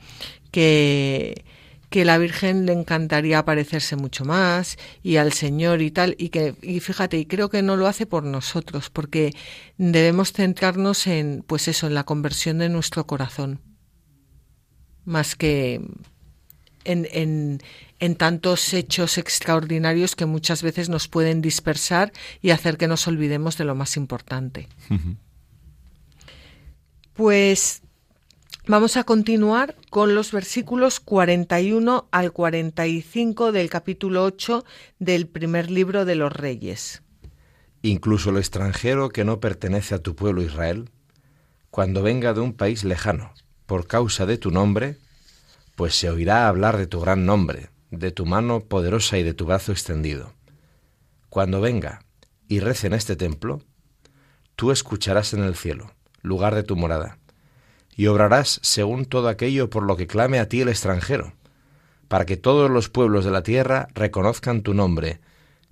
[0.51, 1.45] que,
[1.93, 6.57] que la Virgen le encantaría parecerse mucho más y al Señor y tal, y que,
[6.63, 9.35] y fíjate, y creo que no lo hace por nosotros, porque
[9.77, 13.61] debemos centrarnos en, pues eso, en la conversión de nuestro corazón,
[15.05, 15.83] más que
[16.85, 17.61] en, en,
[18.01, 23.59] en tantos hechos extraordinarios que muchas veces nos pueden dispersar y hacer que nos olvidemos
[23.59, 24.67] de lo más importante.
[27.13, 27.83] Pues
[28.67, 34.65] vamos a continuar con los versículos 41 al 45 del capítulo 8
[34.99, 37.03] del primer libro de los Reyes.
[37.83, 40.91] Incluso el extranjero que no pertenece a tu pueblo Israel,
[41.71, 43.33] cuando venga de un país lejano,
[43.67, 44.97] por causa de tu nombre,
[45.75, 49.47] pues se oirá hablar de tu gran nombre, de tu mano poderosa y de tu
[49.47, 50.35] brazo extendido.
[51.29, 52.05] Cuando venga
[52.47, 53.63] y rece en este templo,
[54.55, 57.19] tú escucharás en el cielo, lugar de tu morada,
[57.97, 61.35] y obrarás según todo aquello por lo que clame a ti el extranjero,
[62.09, 65.21] para que todos los pueblos de la tierra reconozcan tu nombre,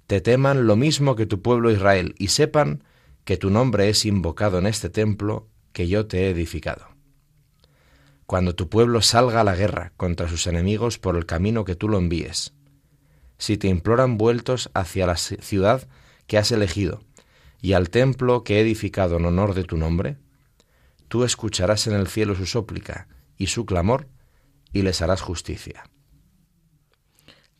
[0.07, 2.85] te teman lo mismo que tu pueblo Israel, y sepan
[3.25, 6.91] que tu nombre es invocado en este templo que yo te he edificado
[8.31, 11.89] cuando tu pueblo salga a la guerra contra sus enemigos por el camino que tú
[11.89, 12.55] lo envíes.
[13.39, 15.89] Si te imploran vueltos hacia la ciudad
[16.29, 17.01] que has elegido
[17.61, 20.17] y al templo que he edificado en honor de tu nombre,
[21.11, 24.07] tú escucharás en el cielo su súplica y su clamor
[24.73, 25.83] y les harás justicia.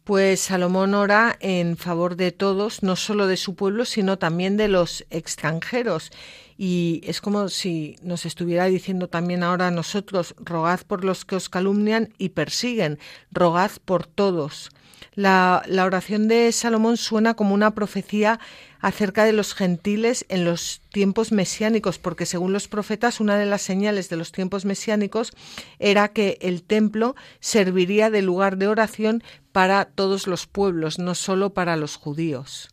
[0.05, 4.69] Pues Salomón ora en favor de todos, no solo de su pueblo, sino también de
[4.69, 6.11] los extranjeros.
[6.57, 11.35] Y es como si nos estuviera diciendo también ahora a nosotros, rogad por los que
[11.35, 13.01] os calumnian y persiguen,
[13.33, 14.71] rogad por todos.
[15.15, 18.39] La, oración de Salomón suena como una profecía
[18.81, 23.63] acerca de los gentiles en los tiempos mesiánicos, porque según los profetas una de las
[23.63, 25.33] señales de los tiempos mesiánicos
[25.79, 31.53] era que el templo serviría de lugar de oración para todos los pueblos, no solo
[31.53, 32.71] para los judíos.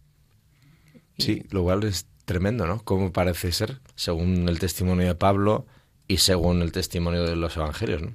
[1.17, 2.83] Sí, lo cual es tremendo, ¿no?
[2.83, 5.65] Como parece ser, según el testimonio de Pablo,
[6.07, 8.13] y según el testimonio de los evangelios, ¿no?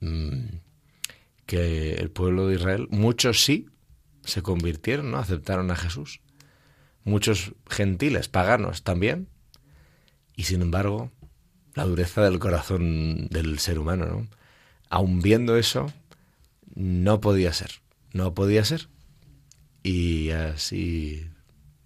[0.00, 0.60] Mm,
[1.46, 3.66] que el pueblo de Israel, muchos sí
[4.24, 5.18] se convirtieron, ¿no?
[5.18, 6.20] aceptaron a Jesús,
[7.04, 9.28] muchos gentiles, paganos también,
[10.36, 11.10] y sin embargo,
[11.74, 14.28] la dureza del corazón del ser humano, ¿no?
[14.88, 15.92] aun viendo eso,
[16.74, 17.70] no podía ser,
[18.12, 18.88] no podía ser.
[19.82, 21.28] Y así,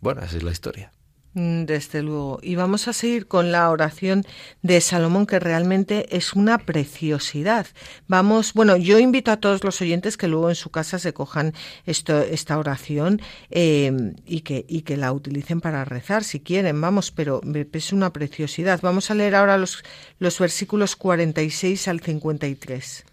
[0.01, 0.93] bueno, así es la historia.
[1.39, 2.41] Mm, desde luego.
[2.43, 4.25] Y vamos a seguir con la oración
[4.63, 7.69] de Salomón, que realmente es una preciosidad.
[8.09, 11.55] Vamos, bueno, yo invito a todos los oyentes que luego en su casa se cojan
[11.87, 17.13] esto, esta oración eh, y, que, y que la utilicen para rezar, si quieren, vamos,
[17.13, 17.41] pero
[17.73, 18.81] es una preciosidad.
[18.83, 19.85] Vamos a leer ahora los,
[20.19, 23.05] los versículos 46 al 53.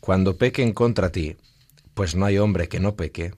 [0.00, 1.36] Cuando pequen contra ti,
[1.94, 3.32] pues no hay hombre que no peque,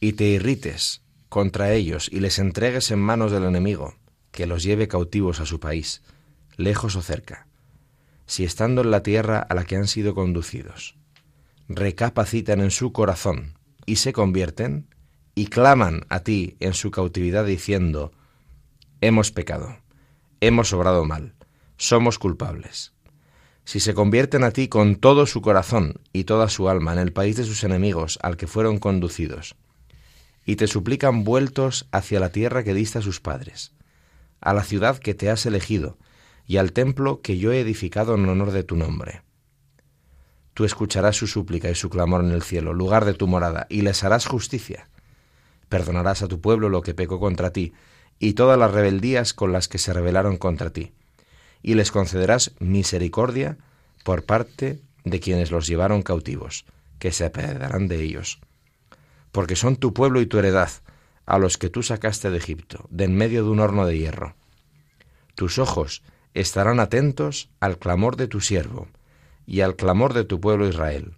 [0.00, 3.94] y te irrites, contra ellos y les entregues en manos del enemigo,
[4.30, 6.02] que los lleve cautivos a su país,
[6.56, 7.46] lejos o cerca,
[8.26, 10.96] si estando en la tierra a la que han sido conducidos,
[11.68, 14.88] recapacitan en su corazón y se convierten,
[15.34, 18.10] y claman a ti en su cautividad diciendo,
[19.02, 19.76] hemos pecado,
[20.40, 21.34] hemos obrado mal,
[21.76, 22.94] somos culpables.
[23.64, 27.12] Si se convierten a ti con todo su corazón y toda su alma en el
[27.12, 29.56] país de sus enemigos al que fueron conducidos,
[30.46, 33.72] y te suplican vueltos hacia la tierra que diste a sus padres,
[34.40, 35.98] a la ciudad que te has elegido,
[36.46, 39.22] y al templo que yo he edificado en honor de tu nombre.
[40.54, 43.80] Tú escucharás su súplica y su clamor en el cielo, lugar de tu morada, y
[43.80, 44.88] les harás justicia.
[45.68, 47.72] Perdonarás a tu pueblo lo que pecó contra ti,
[48.20, 50.92] y todas las rebeldías con las que se rebelaron contra ti,
[51.60, 53.58] y les concederás misericordia
[54.04, 56.66] por parte de quienes los llevaron cautivos,
[57.00, 58.40] que se apedarán de ellos
[59.32, 60.70] porque son tu pueblo y tu heredad,
[61.26, 64.36] a los que tú sacaste de Egipto, de en medio de un horno de hierro.
[65.34, 66.02] Tus ojos
[66.34, 68.88] estarán atentos al clamor de tu siervo
[69.46, 71.14] y al clamor de tu pueblo Israel.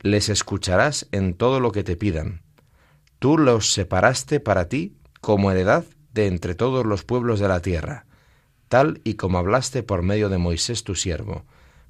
[0.00, 2.42] Les escucharás en todo lo que te pidan.
[3.18, 8.06] Tú los separaste para ti como heredad de entre todos los pueblos de la tierra,
[8.68, 11.44] tal y como hablaste por medio de Moisés tu siervo,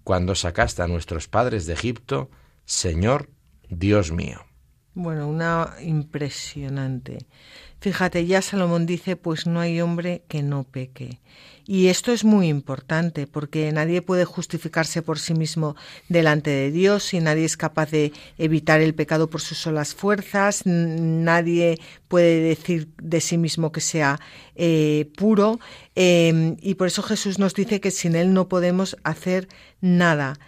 [0.04, 2.30] cuando sacaste a nuestros padres de Egipto,
[2.64, 3.28] Señor
[3.68, 4.47] Dios mío.
[5.00, 7.18] Bueno, una impresionante.
[7.78, 11.20] Fíjate, ya Salomón dice, pues no hay hombre que no peque.
[11.64, 15.76] Y esto es muy importante porque nadie puede justificarse por sí mismo
[16.08, 20.62] delante de Dios y nadie es capaz de evitar el pecado por sus solas fuerzas,
[20.66, 21.78] nadie
[22.08, 24.18] puede decir de sí mismo que sea
[24.56, 25.60] eh, puro
[25.94, 29.46] em, y por eso Jesús nos dice que sin Él no podemos hacer
[29.80, 30.40] nada.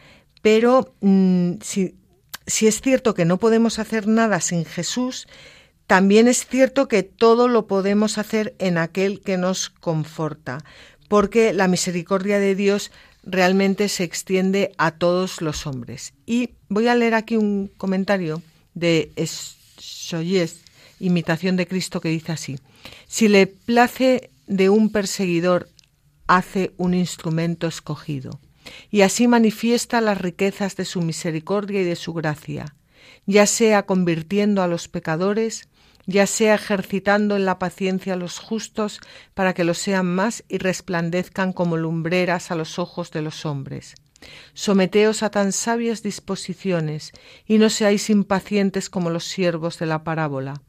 [0.43, 2.00] Pero mm, si
[2.51, 5.27] si es cierto que no podemos hacer nada sin Jesús,
[5.87, 10.65] también es cierto que todo lo podemos hacer en aquel que nos conforta,
[11.09, 12.93] porque la misericordia de Dios
[13.25, 16.13] realmente se extiende a todos los hombres.
[16.27, 18.43] Y voy a leer aquí un comentario
[18.75, 19.11] de
[19.79, 20.61] Soyes,
[21.01, 22.59] Imitación de Cristo, que dice así,
[23.09, 25.69] si le place de un perseguidor,
[26.27, 28.39] hace un instrumento escogido
[28.91, 32.75] y así manifiesta las riquezas de su misericordia y de su gracia,
[33.27, 35.69] ya sea convirtiendo a los pecadores,
[36.07, 39.01] ya sea ejercitando en la paciencia a los justos
[39.35, 43.95] para que lo sean más y resplandezcan como lumbreras a los ojos de los hombres.
[44.53, 47.13] Someteos a tan sabias disposiciones
[47.47, 50.63] y no seáis impacientes como los siervos de la parábola.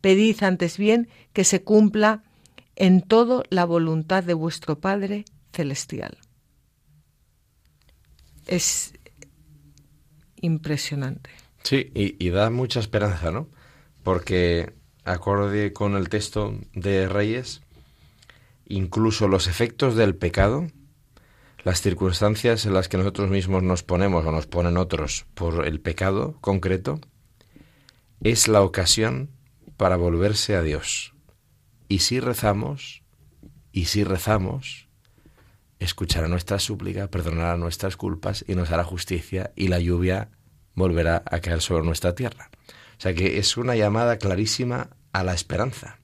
[0.00, 2.22] Pedid antes bien que se cumpla
[2.76, 6.18] en todo la voluntad de vuestro Padre celestial
[8.48, 8.94] es
[10.40, 11.30] impresionante.
[11.62, 13.48] Sí, y, da mucha esperanza, ¿no?
[14.02, 14.72] Porque,
[15.04, 17.60] acorde con el texto de Reyes,
[18.66, 20.66] incluso los efectos del pecado,
[21.64, 25.80] las circunstancias en las que nosotros mismos nos ponemos o nos ponen otros por el
[25.80, 27.00] pecado concreto,
[28.22, 29.30] es la ocasión
[29.76, 31.14] para volverse a Dios.
[31.88, 33.02] Y si rezamos,
[33.72, 34.87] y si rezamos,
[35.78, 40.30] escuchará nuestra súplica, perdonará nuestras culpas y nos hará justicia y la lluvia
[40.74, 42.50] volverá a caer sobre nuestra tierra.
[42.98, 45.98] O sea que es una llamada clarísima a la esperanza,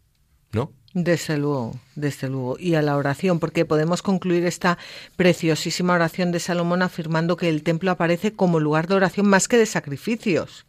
[0.53, 0.73] ¿no?
[0.93, 2.57] Desde luego, desde luego.
[2.59, 4.79] Y a la oración, porque podemos concluir esta
[5.17, 9.59] preciosísima oración de Salomón afirmando que el templo aparece como lugar de oración más que
[9.59, 10.67] de sacrificios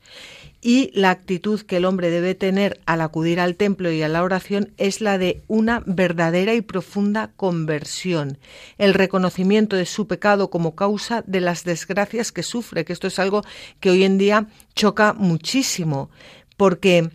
[0.66, 4.24] y la actitud que el hombre debe tener al acudir al templo y a la
[4.24, 8.40] oración es la de una verdadera y profunda conversión,
[8.80, 13.20] el reconocimiento de su pecado como causa de las desgracias que sufre, que esto es
[13.20, 13.44] algo
[13.80, 16.10] que hoy en día choca muchísimo,
[16.58, 17.12] porque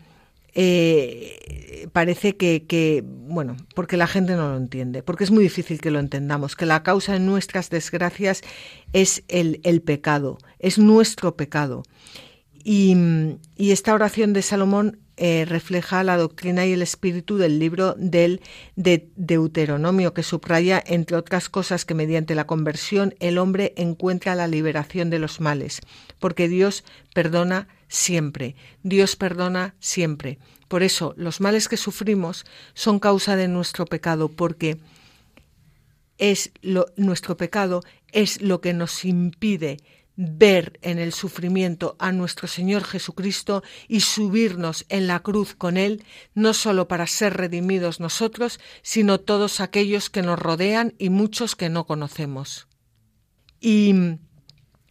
[0.54, 5.90] eh, parece que, bueno, porque la gente no lo entiende, porque es muy difícil que
[5.90, 8.42] lo entendamos, que la causa de nuestras desgracias
[8.92, 11.82] es el, el pecado, es nuestro pecado.
[12.62, 12.96] Y,
[13.56, 18.40] esta oración de Salomón eh, refleja la doctrina y el espíritu del libro del
[18.76, 24.46] de Deuteronomio, que subraya, entre otras cosas, que mediante la conversión el hombre encuentra la
[24.46, 25.80] liberación de los males,
[26.18, 26.84] porque Dios
[27.14, 30.38] perdona siempre, Dios perdona siempre.
[30.68, 34.78] Por eso los males que sufrimos son causa de nuestro pecado, porque
[36.18, 37.82] es lo, nuestro pecado
[38.12, 39.78] es lo que nos impide
[40.22, 46.04] ver en el sufrimiento a nuestro Señor Jesucristo y subirnos en la cruz con Él,
[46.34, 51.70] no sólo para ser redimidos nosotros, sino todos aquellos que nos rodean y muchos que
[51.70, 52.68] no conocemos.
[53.60, 53.94] Y,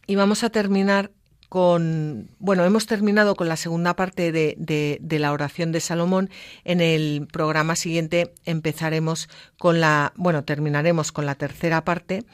[0.08, 1.12] y vamos a terminar
[1.48, 6.28] con, bueno, hemos terminado con la segunda parte de, de, la oración de Salomón.
[6.64, 9.28] En el programa siguiente empezaremos
[9.58, 12.24] con la, bueno, terminaremos con la tercera parte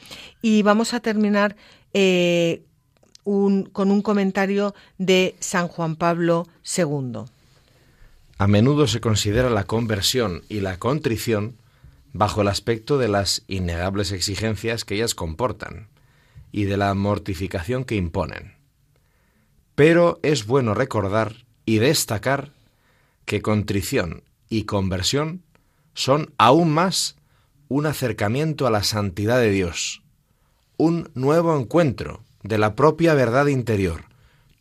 [0.41, 1.55] y vamos a terminar
[1.93, 2.63] eh,
[3.27, 6.47] con un comentario de San Juan Pablo
[6.77, 7.25] II.
[8.37, 11.57] A menudo se considera la conversión y la contrición
[12.13, 15.89] bajo el aspecto de las innegables exigencias que ellas comportan
[16.53, 18.55] y de la mortificación que imponen.
[19.75, 22.53] Pero es bueno recordar y destacar
[23.25, 25.43] que contrición y conversión
[25.93, 27.17] son aún más
[27.67, 30.01] un acercamiento a la santidad de Dios,
[30.77, 34.05] un nuevo encuentro de la propia verdad interior,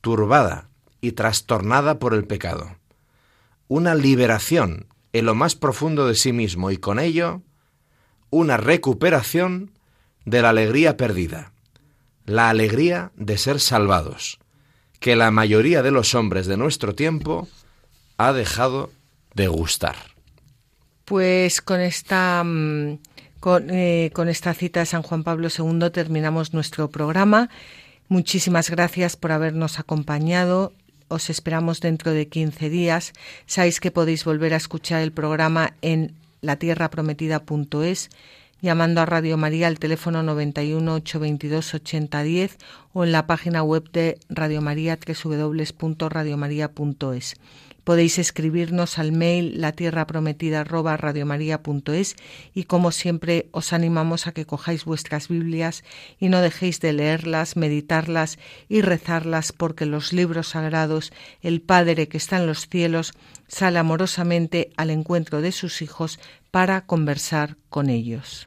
[0.01, 0.69] turbada
[1.01, 2.77] y trastornada por el pecado.
[3.69, 7.43] Una liberación en lo más profundo de sí mismo y con ello
[8.31, 9.71] una recuperación
[10.25, 11.53] de la alegría perdida,
[12.25, 14.41] la alegría de ser salvados,
[14.99, 17.49] que la mayoría de los hombres de nuestro tiempo
[18.17, 18.91] ha dejado
[19.35, 19.97] de gustar.
[21.05, 22.99] Pues con esta mm,
[23.47, 27.49] con, eh, con esta cita de San Juan Pablo II terminamos nuestro programa.
[28.09, 30.73] Muchísimas gracias por habernos acompañado.
[31.07, 33.13] Os esperamos dentro de 15 días.
[33.47, 38.11] Sabéis que podéis volver a escuchar el programa en latierraprometida.es
[38.63, 42.59] llamando a Radio María al teléfono 91 822 8010
[42.95, 47.37] o en la página web de Radio María www.radiomaria.es.
[47.87, 52.17] Podéis escribirnos al mail latierraprometida@radiomaria.es
[52.53, 55.85] y como siempre os animamos a que cojáis vuestras Biblias
[56.19, 61.13] y no dejéis de leerlas, meditarlas y rezarlas porque los libros sagrados,
[61.43, 63.13] el Padre que está en los cielos,
[63.47, 66.19] sale amorosamente al encuentro de sus hijos
[66.51, 68.47] para conversar con ellos.